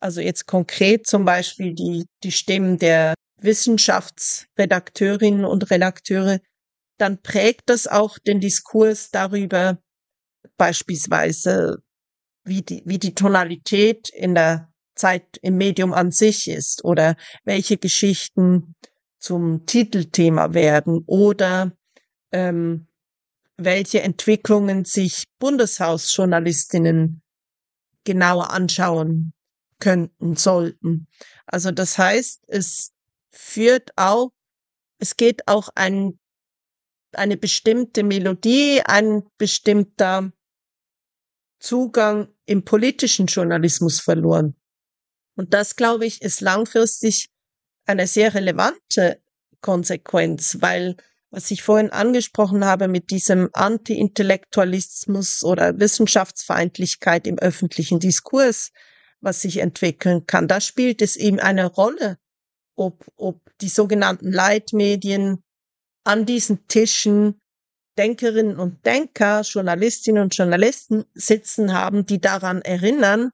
also 0.00 0.20
jetzt 0.20 0.46
konkret 0.46 1.06
zum 1.06 1.24
Beispiel 1.24 1.74
die, 1.74 2.06
die 2.24 2.32
Stimmen 2.32 2.78
der 2.78 3.14
Wissenschaftsredakteurinnen 3.38 5.44
und 5.44 5.70
Redakteure, 5.70 6.40
dann 6.98 7.22
prägt 7.22 7.70
das 7.70 7.86
auch 7.86 8.18
den 8.18 8.40
Diskurs 8.40 9.10
darüber, 9.10 9.78
beispielsweise, 10.56 11.78
wie 12.44 12.62
die, 12.62 12.82
wie 12.84 12.98
die 12.98 13.14
Tonalität 13.14 14.08
in 14.10 14.34
der 14.34 14.72
Zeit 14.94 15.38
im 15.42 15.56
Medium 15.56 15.94
an 15.94 16.10
sich 16.10 16.48
ist 16.48 16.84
oder 16.84 17.14
welche 17.44 17.76
Geschichten 17.78 18.74
zum 19.18 19.64
Titelthema 19.66 20.54
werden 20.54 21.02
oder 21.06 21.72
ähm, 22.32 22.88
welche 23.56 24.02
Entwicklungen 24.02 24.84
sich 24.84 25.24
Bundeshausjournalistinnen 25.38 27.22
genauer 28.04 28.50
anschauen 28.50 29.32
könnten, 29.80 30.36
sollten. 30.36 31.08
Also 31.46 31.70
das 31.70 31.98
heißt, 31.98 32.44
es 32.46 32.92
führt 33.30 33.90
auch, 33.96 34.30
es 34.98 35.16
geht 35.16 35.48
auch 35.48 35.70
ein, 35.74 36.18
eine 37.12 37.36
bestimmte 37.36 38.04
Melodie, 38.04 38.82
ein 38.84 39.24
bestimmter 39.38 40.32
Zugang 41.58 42.28
im 42.46 42.64
politischen 42.64 43.26
Journalismus 43.26 44.00
verloren. 44.00 44.56
Und 45.36 45.54
das, 45.54 45.76
glaube 45.76 46.06
ich, 46.06 46.22
ist 46.22 46.40
langfristig 46.40 47.28
eine 47.86 48.06
sehr 48.06 48.34
relevante 48.34 49.20
Konsequenz, 49.60 50.58
weil 50.60 50.96
was 51.30 51.50
ich 51.50 51.62
vorhin 51.62 51.90
angesprochen 51.90 52.64
habe 52.64 52.88
mit 52.88 53.10
diesem 53.10 53.50
Anti-Intellektualismus 53.52 55.44
oder 55.44 55.78
Wissenschaftsfeindlichkeit 55.78 57.26
im 57.26 57.38
öffentlichen 57.38 58.00
Diskurs, 58.00 58.72
was 59.20 59.42
sich 59.42 59.58
entwickeln 59.58 60.26
kann, 60.26 60.48
da 60.48 60.60
spielt 60.60 61.02
es 61.02 61.16
eben 61.16 61.40
eine 61.40 61.66
Rolle, 61.66 62.18
ob, 62.76 63.06
ob 63.16 63.40
die 63.60 63.68
sogenannten 63.68 64.32
Leitmedien 64.32 65.42
an 66.04 66.24
diesen 66.26 66.66
Tischen 66.68 67.40
Denkerinnen 67.98 68.58
und 68.58 68.86
Denker, 68.86 69.42
Journalistinnen 69.42 70.22
und 70.22 70.36
Journalisten 70.36 71.04
sitzen 71.12 71.74
haben, 71.74 72.06
die 72.06 72.20
daran 72.20 72.62
erinnern, 72.62 73.30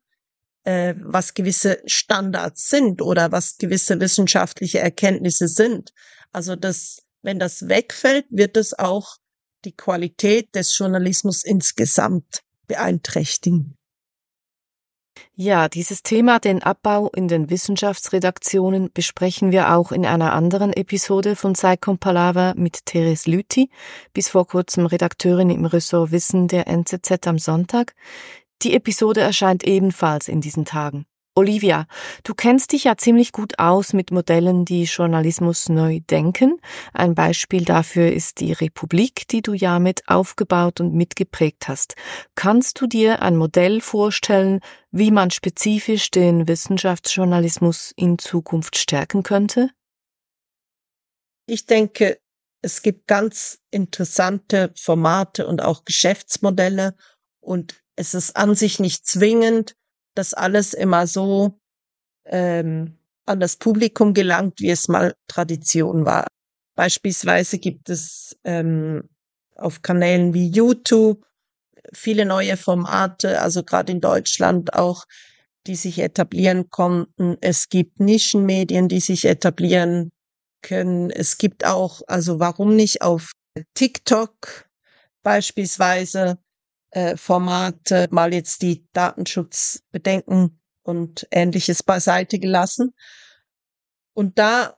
äh, 0.65 0.95
was 0.99 1.35
gewisse 1.35 1.81
Standards 1.87 2.69
sind 2.69 3.01
oder 3.01 3.31
was 3.31 3.59
gewisse 3.59 4.01
wissenschaftliche 4.01 4.81
Erkenntnisse 4.81 5.47
sind. 5.47 5.93
Also 6.33 6.57
das, 6.57 7.03
wenn 7.23 7.39
das 7.39 7.69
wegfällt, 7.69 8.27
wird 8.31 8.57
es 8.57 8.77
auch 8.77 9.19
die 9.65 9.77
Qualität 9.77 10.55
des 10.55 10.77
Journalismus 10.77 11.45
insgesamt 11.45 12.41
beeinträchtigen. 12.67 13.77
Ja, 15.39 15.69
dieses 15.69 16.03
Thema, 16.03 16.39
den 16.39 16.63
Abbau 16.63 17.11
in 17.11 17.29
den 17.29 17.51
Wissenschaftsredaktionen, 17.51 18.91
besprechen 18.95 19.53
wir 19.53 19.75
auch 19.75 19.93
in 19.93 20.07
einer 20.07 20.33
anderen 20.33 20.73
Episode 20.73 21.37
von 21.37 21.55
Saikon 21.55 21.99
Palaver 21.99 22.55
mit 22.57 22.87
Therese 22.87 23.31
Lüthi, 23.31 23.69
bis 24.15 24.31
vor 24.31 24.47
kurzem 24.47 24.87
Redakteurin 24.87 25.51
im 25.51 25.67
Ressort 25.67 26.11
Wissen 26.11 26.49
der 26.49 26.69
NZZ 26.69 27.27
am 27.27 27.39
Sonntag. 27.39 27.95
Die 28.63 28.73
Episode 28.73 29.21
erscheint 29.21 29.63
ebenfalls 29.65 30.29
in 30.29 30.41
diesen 30.41 30.65
Tagen. 30.65 31.05
Olivia, 31.39 31.87
du 32.25 32.35
kennst 32.35 32.73
dich 32.73 32.85
ja 32.85 32.97
ziemlich 32.97 33.31
gut 33.31 33.59
aus 33.59 33.93
mit 33.93 34.11
Modellen, 34.11 34.65
die 34.65 34.85
Journalismus 34.85 35.69
neu 35.69 36.01
denken. 36.01 36.59
Ein 36.95 37.15
Beispiel 37.15 37.63
dafür 37.63 38.11
ist 38.11 38.41
die 38.41 38.55
Republik, 38.55 39.29
die 39.29 39.43
du 39.43 39.53
ja 39.53 39.79
mit 39.79 40.09
aufgebaut 40.09 40.81
und 40.81 40.95
mitgeprägt 40.95 41.69
hast. 41.69 41.95
Kannst 42.37 42.81
du 42.81 42.87
dir 42.87 43.21
ein 43.21 43.37
Modell 43.37 43.83
vorstellen, 43.83 44.61
wie 44.91 45.11
man 45.11 45.31
spezifisch 45.31 46.11
den 46.11 46.49
Wissenschaftsjournalismus 46.49 47.93
in 47.97 48.19
Zukunft 48.19 48.79
stärken 48.79 49.23
könnte? 49.23 49.69
Ich 51.47 51.67
denke, 51.67 52.19
es 52.63 52.81
gibt 52.81 53.07
ganz 53.07 53.59
interessante 53.71 54.73
Formate 54.75 55.47
und 55.47 55.61
auch 55.61 55.85
Geschäftsmodelle 55.85 56.97
und 57.41 57.83
es 57.95 58.15
ist 58.15 58.37
an 58.37 58.55
sich 58.55 58.81
nicht 58.81 59.07
zwingend, 59.07 59.77
dass 60.19 60.35
alles 60.35 60.75
immer 60.75 61.07
so 61.07 61.59
ähm, 62.25 62.99
an 63.27 63.41
das 63.41 63.57
Publikum 63.57 64.15
gelangt, 64.15 64.61
wie 64.61 64.71
es 64.71 64.89
mal 64.89 65.15
Tradition 65.29 66.05
war. 66.05 66.27
Beispielsweise 66.77 67.59
gibt 67.59 67.89
es 67.91 68.37
ähm, 68.45 69.09
auf 69.57 69.83
Kanälen 69.83 70.35
wie 70.35 70.49
YouTube 70.49 71.27
viele 71.93 72.25
neue 72.25 72.57
Formate, 72.57 73.41
also 73.41 73.63
gerade 73.63 73.93
in 73.93 74.01
Deutschland 74.01 74.75
auch, 74.75 75.05
die 75.67 75.77
sich 75.77 75.99
etablieren 75.99 76.71
konnten. 76.71 77.37
Es 77.41 77.69
gibt 77.69 78.01
Nischenmedien, 78.01 78.89
die 78.89 79.01
sich 79.01 79.25
etablieren 79.25 80.11
können. 80.63 81.11
Es 81.11 81.39
gibt 81.39 81.65
auch, 81.65 82.03
also 82.07 82.39
warum 82.39 82.77
nicht 82.77 83.03
auf 83.03 83.33
TikTok 83.75 84.69
beispielsweise 85.23 86.39
äh, 86.91 87.17
Formate 87.17 88.09
mal 88.11 88.33
jetzt 88.33 88.63
die 88.63 88.87
Datenschutzbedenken 88.93 90.61
und 90.83 91.27
ähnliches 91.31 91.83
beiseite 91.83 92.39
gelassen. 92.39 92.95
Und 94.15 94.39
da, 94.39 94.77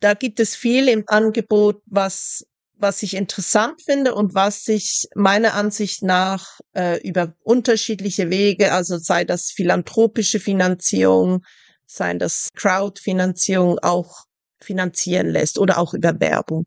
da 0.00 0.14
gibt 0.14 0.40
es 0.40 0.56
viel 0.56 0.88
im 0.88 1.04
Angebot, 1.06 1.82
was, 1.86 2.46
was 2.74 3.02
ich 3.02 3.14
interessant 3.14 3.82
finde 3.82 4.14
und 4.14 4.34
was 4.34 4.64
sich 4.64 5.06
meiner 5.14 5.54
Ansicht 5.54 6.02
nach 6.02 6.58
äh, 6.74 7.00
über 7.06 7.34
unterschiedliche 7.42 8.30
Wege, 8.30 8.72
also 8.72 8.98
sei 8.98 9.24
das 9.24 9.50
philanthropische 9.50 10.40
Finanzierung, 10.40 11.44
sei 11.86 12.14
das 12.14 12.48
Crowdfinanzierung 12.54 13.78
auch 13.78 14.24
finanzieren 14.60 15.28
lässt 15.28 15.58
oder 15.58 15.78
auch 15.78 15.94
über 15.94 16.18
Werbung. 16.20 16.66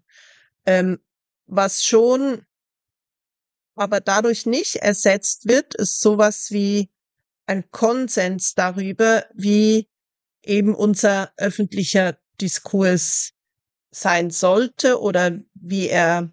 Ähm, 0.66 1.00
was 1.46 1.84
schon 1.84 2.46
aber 3.82 4.00
dadurch 4.00 4.46
nicht 4.46 4.76
ersetzt 4.76 5.48
wird, 5.48 5.74
ist 5.74 6.02
sowas 6.02 6.52
wie 6.52 6.92
ein 7.48 7.72
Konsens 7.72 8.54
darüber, 8.54 9.26
wie 9.34 9.90
eben 10.44 10.76
unser 10.76 11.34
öffentlicher 11.38 12.20
Diskurs 12.40 13.32
sein 13.90 14.30
sollte 14.30 15.02
oder 15.02 15.40
wie 15.56 15.88
er, 15.88 16.32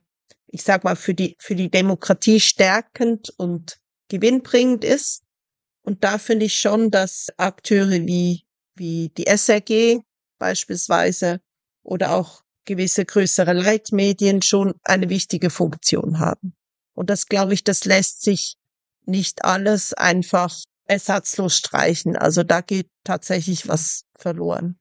ich 0.49 0.63
sag 0.63 0.85
mal, 0.85 0.95
für 0.95 1.15
die, 1.15 1.37
für 1.41 1.55
die 1.55 1.71
Demokratie 1.71 2.39
stärkend 2.39 3.31
und 3.39 3.79
gewinnbringend 4.09 4.85
ist. 4.85 5.23
Und 5.81 6.05
da 6.05 6.19
finde 6.19 6.45
ich 6.45 6.61
schon, 6.61 6.91
dass 6.91 7.29
Akteure 7.39 8.07
wie, 8.07 8.45
wie 8.75 9.09
die 9.17 9.27
SRG 9.27 10.01
beispielsweise 10.39 11.41
oder 11.83 12.13
auch 12.13 12.43
gewisse 12.67 13.07
größere 13.07 13.55
Leitmedien 13.55 14.43
schon 14.43 14.75
eine 14.85 15.09
wichtige 15.09 15.49
Funktion 15.49 16.19
haben. 16.19 16.58
Und 16.99 17.11
das 17.11 17.27
glaube 17.27 17.55
ich, 17.55 17.63
das 17.63 17.85
lässt 17.85 18.23
sich 18.23 18.57
nicht 19.07 19.45
alles 19.45 19.95
einfach 19.95 20.53
ersatzlos 20.87 21.55
streichen. 21.55 22.17
Also 22.17 22.43
da 22.43 22.61
geht 22.61 22.89
tatsächlich 23.05 23.69
was 23.69 24.03
verloren. 24.19 24.81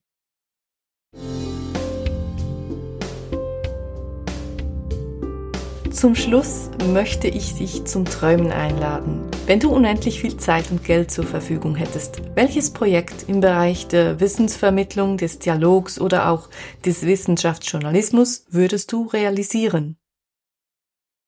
Zum 5.92 6.16
Schluss 6.16 6.72
möchte 6.88 7.28
ich 7.28 7.54
dich 7.54 7.86
zum 7.86 8.06
Träumen 8.06 8.52
einladen. 8.52 9.30
Wenn 9.46 9.60
du 9.60 9.70
unendlich 9.70 10.20
viel 10.20 10.38
Zeit 10.38 10.72
und 10.72 10.84
Geld 10.84 11.12
zur 11.12 11.24
Verfügung 11.24 11.76
hättest, 11.76 12.24
welches 12.34 12.72
Projekt 12.72 13.30
im 13.30 13.42
Bereich 13.42 13.88
der 13.90 14.20
Wissensvermittlung, 14.20 15.18
des 15.18 15.38
Dialogs 15.38 16.02
oder 16.02 16.30
auch 16.32 16.50
des 16.84 17.04
Wissenschaftsjournalismus 17.04 18.46
würdest 18.50 18.92
du 18.92 19.06
realisieren? 19.06 20.00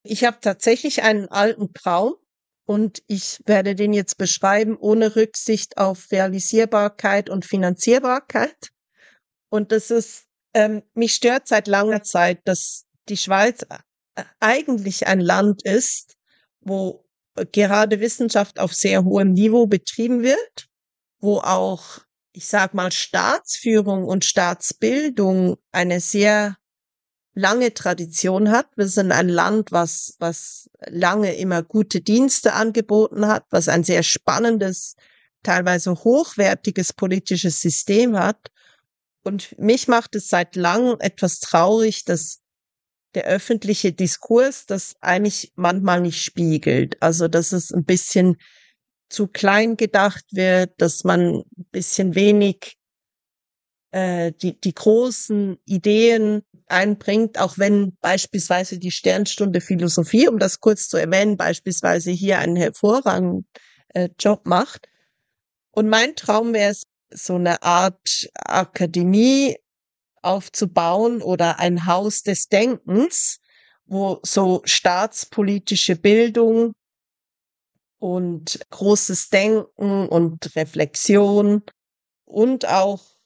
Ich 0.03 0.23
habe 0.23 0.37
tatsächlich 0.41 1.03
einen 1.03 1.27
alten 1.27 1.73
Traum 1.73 2.15
und 2.65 3.03
ich 3.07 3.41
werde 3.45 3.75
den 3.75 3.93
jetzt 3.93 4.17
beschreiben 4.17 4.77
ohne 4.77 5.15
Rücksicht 5.15 5.77
auf 5.77 6.11
Realisierbarkeit 6.11 7.29
und 7.29 7.45
Finanzierbarkeit. 7.45 8.69
Und 9.49 9.71
das 9.71 9.91
ist, 9.91 10.25
ähm, 10.53 10.83
mich 10.93 11.15
stört 11.15 11.47
seit 11.47 11.67
langer 11.67 12.03
Zeit, 12.03 12.41
dass 12.45 12.85
die 13.09 13.17
Schweiz 13.17 13.65
eigentlich 14.39 15.07
ein 15.07 15.19
Land 15.19 15.63
ist, 15.65 16.15
wo 16.61 17.05
gerade 17.51 17.99
Wissenschaft 17.99 18.59
auf 18.59 18.73
sehr 18.73 19.03
hohem 19.03 19.33
Niveau 19.33 19.67
betrieben 19.67 20.21
wird, 20.21 20.67
wo 21.19 21.39
auch, 21.39 21.99
ich 22.33 22.47
sag 22.47 22.73
mal, 22.73 22.91
Staatsführung 22.91 24.05
und 24.05 24.25
Staatsbildung 24.25 25.57
eine 25.71 25.99
sehr 25.99 26.57
lange 27.33 27.73
Tradition 27.73 28.51
hat. 28.51 28.67
Wir 28.75 28.87
sind 28.87 29.11
ein 29.11 29.29
Land, 29.29 29.71
was, 29.71 30.15
was 30.19 30.69
lange 30.87 31.35
immer 31.35 31.63
gute 31.63 32.01
Dienste 32.01 32.53
angeboten 32.53 33.27
hat, 33.27 33.45
was 33.49 33.67
ein 33.67 33.83
sehr 33.83 34.03
spannendes, 34.03 34.95
teilweise 35.43 35.91
hochwertiges 35.91 36.93
politisches 36.93 37.61
System 37.61 38.17
hat. 38.17 38.51
Und 39.23 39.57
mich 39.59 39.87
macht 39.87 40.15
es 40.15 40.29
seit 40.29 40.55
langem 40.55 40.97
etwas 40.99 41.39
traurig, 41.39 42.05
dass 42.05 42.39
der 43.15 43.25
öffentliche 43.25 43.91
Diskurs 43.91 44.65
das 44.65 44.95
eigentlich 45.01 45.51
manchmal 45.55 46.01
nicht 46.01 46.21
spiegelt. 46.21 47.01
Also, 47.01 47.27
dass 47.27 47.51
es 47.51 47.71
ein 47.71 47.85
bisschen 47.85 48.37
zu 49.09 49.27
klein 49.27 49.77
gedacht 49.77 50.25
wird, 50.31 50.79
dass 50.81 51.03
man 51.03 51.37
ein 51.37 51.65
bisschen 51.71 52.15
wenig 52.15 52.77
äh, 53.91 54.31
die, 54.33 54.59
die 54.59 54.75
großen 54.75 55.57
Ideen 55.65 56.43
einbringt, 56.71 57.39
auch 57.39 57.57
wenn 57.57 57.97
beispielsweise 58.01 58.79
die 58.79 58.91
Sternstunde 58.91 59.61
Philosophie, 59.61 60.27
um 60.27 60.39
das 60.39 60.59
kurz 60.59 60.89
zu 60.89 60.97
erwähnen, 60.97 61.37
beispielsweise 61.37 62.11
hier 62.11 62.39
einen 62.39 62.55
hervorragenden 62.55 63.47
äh, 63.89 64.09
Job 64.19 64.45
macht. 64.45 64.87
Und 65.71 65.89
mein 65.89 66.15
Traum 66.15 66.53
wäre 66.53 66.71
es, 66.71 66.83
so 67.11 67.35
eine 67.35 67.63
Art 67.63 68.29
Akademie 68.35 69.57
aufzubauen 70.21 71.23
oder 71.23 71.59
ein 71.59 71.87
Haus 71.87 72.21
des 72.21 72.49
Denkens, 72.49 73.39
wo 73.85 74.19
so 74.23 74.61
staatspolitische 74.65 75.95
Bildung 75.95 76.73
und 77.97 78.59
großes 78.69 79.29
Denken 79.29 80.07
und 80.07 80.55
Reflexion 80.55 81.63
und 82.25 82.67
auch 82.67 83.18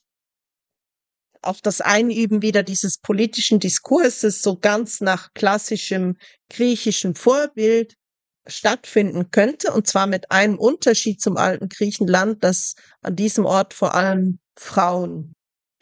auch 1.46 1.60
das 1.60 1.80
Einüben 1.80 2.42
wieder 2.42 2.62
dieses 2.62 2.98
politischen 2.98 3.60
Diskurses 3.60 4.42
so 4.42 4.58
ganz 4.58 5.00
nach 5.00 5.34
klassischem 5.34 6.16
griechischen 6.50 7.14
Vorbild 7.14 7.96
stattfinden 8.46 9.30
könnte, 9.30 9.72
und 9.72 9.86
zwar 9.86 10.06
mit 10.06 10.30
einem 10.30 10.58
Unterschied 10.58 11.20
zum 11.20 11.36
alten 11.36 11.68
Griechenland, 11.68 12.44
dass 12.44 12.74
an 13.00 13.16
diesem 13.16 13.46
Ort 13.46 13.72
vor 13.72 13.94
allem 13.94 14.38
Frauen 14.56 15.34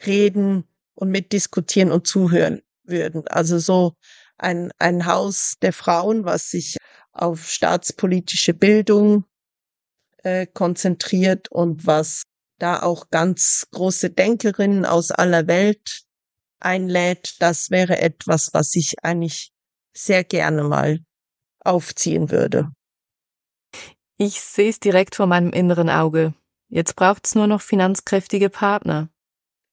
reden 0.07 0.65
und 0.95 1.11
mitdiskutieren 1.11 1.91
und 1.91 2.07
zuhören 2.07 2.63
würden. 2.85 3.27
Also 3.27 3.59
so 3.59 3.95
ein, 4.39 4.71
ein 4.79 5.07
Haus 5.07 5.55
der 5.63 5.73
Frauen, 5.73 6.25
was 6.25 6.51
sich 6.51 6.77
auf 7.13 7.49
staatspolitische 7.49 8.55
Bildung 8.55 9.25
äh, 10.23 10.47
konzentriert 10.47 11.51
und 11.51 11.87
was 11.87 12.23
da 12.63 12.83
auch 12.83 13.11
ganz 13.11 13.67
große 13.73 14.11
Denkerinnen 14.11 14.87
aus 14.87 15.11
aller 15.11 15.47
Welt 15.49 16.05
einlädt, 16.61 17.37
das 17.41 17.71
wäre 17.71 17.99
etwas, 17.99 18.51
was 18.53 18.75
ich 18.77 18.95
eigentlich 19.03 19.53
sehr 19.95 20.23
gerne 20.23 20.63
mal 20.63 21.01
aufziehen 21.61 22.31
würde. 22.31 22.71
Ich 24.17 24.41
sehe 24.41 24.71
es 24.71 24.79
direkt 24.79 25.17
vor 25.17 25.27
meinem 25.27 25.51
inneren 25.51 25.91
Auge. 25.91 26.35
Jetzt 26.69 26.95
braucht's 26.95 27.35
nur 27.35 27.49
noch 27.49 27.61
finanzkräftige 27.61 28.49
Partner. 28.49 29.09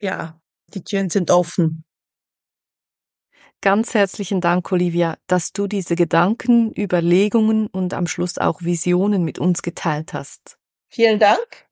Ja, 0.01 0.41
die 0.73 0.83
Türen 0.83 1.09
sind 1.09 1.29
offen. 1.29 1.85
Ganz 3.61 3.93
herzlichen 3.93 4.41
Dank, 4.41 4.71
Olivia, 4.71 5.17
dass 5.27 5.51
du 5.51 5.67
diese 5.67 5.95
Gedanken, 5.95 6.73
Überlegungen 6.75 7.67
und 7.67 7.93
am 7.93 8.07
Schluss 8.07 8.37
auch 8.37 8.61
Visionen 8.61 9.23
mit 9.23 9.37
uns 9.37 9.61
geteilt 9.61 10.13
hast. 10.13 10.57
Vielen 10.87 11.19
Dank. 11.19 11.67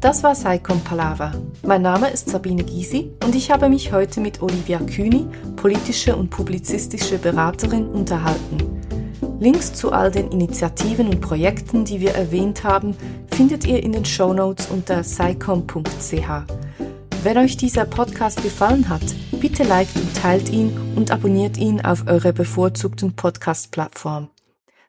Das 0.00 0.22
war 0.22 0.34
Saicom 0.34 0.80
Palaver. 0.80 1.32
Mein 1.62 1.82
Name 1.82 2.08
ist 2.08 2.30
Sabine 2.30 2.64
Gysi 2.64 3.10
und 3.22 3.34
ich 3.34 3.50
habe 3.50 3.68
mich 3.68 3.92
heute 3.92 4.22
mit 4.22 4.40
Olivia 4.40 4.78
Kühni, 4.78 5.26
politische 5.56 6.16
und 6.16 6.30
publizistische 6.30 7.18
Beraterin, 7.18 7.86
unterhalten. 7.86 8.80
Links 9.40 9.74
zu 9.74 9.92
all 9.92 10.10
den 10.10 10.30
Initiativen 10.30 11.08
und 11.08 11.20
Projekten, 11.20 11.84
die 11.84 12.00
wir 12.00 12.12
erwähnt 12.12 12.64
haben, 12.64 12.96
findet 13.30 13.66
ihr 13.66 13.82
in 13.82 13.92
den 13.92 14.06
Show 14.06 14.32
Notes 14.32 14.68
unter 14.70 15.04
saicom.ch. 15.04 16.30
Wenn 17.22 17.36
euch 17.36 17.58
dieser 17.58 17.84
Podcast 17.84 18.42
gefallen 18.42 18.88
hat, 18.88 19.04
bitte 19.38 19.64
liked 19.64 19.96
und 19.96 20.16
teilt 20.16 20.48
ihn 20.48 20.94
und 20.96 21.10
abonniert 21.10 21.58
ihn 21.58 21.78
auf 21.84 22.06
eurer 22.06 22.32
bevorzugten 22.32 23.14
Podcast-Plattform. 23.16 24.30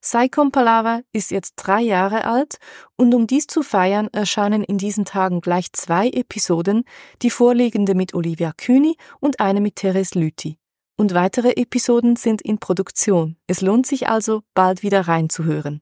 Saicom 0.04 0.52
Palaver 0.52 1.04
ist 1.14 1.30
jetzt 1.30 1.54
drei 1.58 1.82
Jahre 1.82 2.26
alt 2.26 2.58
und 2.98 3.14
um 3.14 3.28
dies 3.28 3.46
zu 3.46 3.62
feiern 3.62 4.10
erscheinen 4.12 4.64
in 4.64 4.80
diesen 4.80 5.06
Tagen 5.06 5.42
gleich 5.42 5.72
zwei 5.74 6.10
Episoden, 6.10 6.86
die 7.22 7.30
vorliegende 7.30 7.94
mit 7.94 8.16
Olivia 8.16 8.52
Kühni 8.58 8.98
und 9.20 9.40
eine 9.40 9.62
mit 9.62 9.76
Therese 9.76 10.18
Lüthi. 10.18 10.58
Und 10.98 11.14
weitere 11.14 11.52
Episoden 11.52 12.16
sind 12.16 12.42
in 12.42 12.58
Produktion. 12.58 13.38
Es 13.46 13.62
lohnt 13.62 13.86
sich 13.86 14.10
also, 14.10 14.42
bald 14.56 14.82
wieder 14.82 15.08
reinzuhören. 15.08 15.82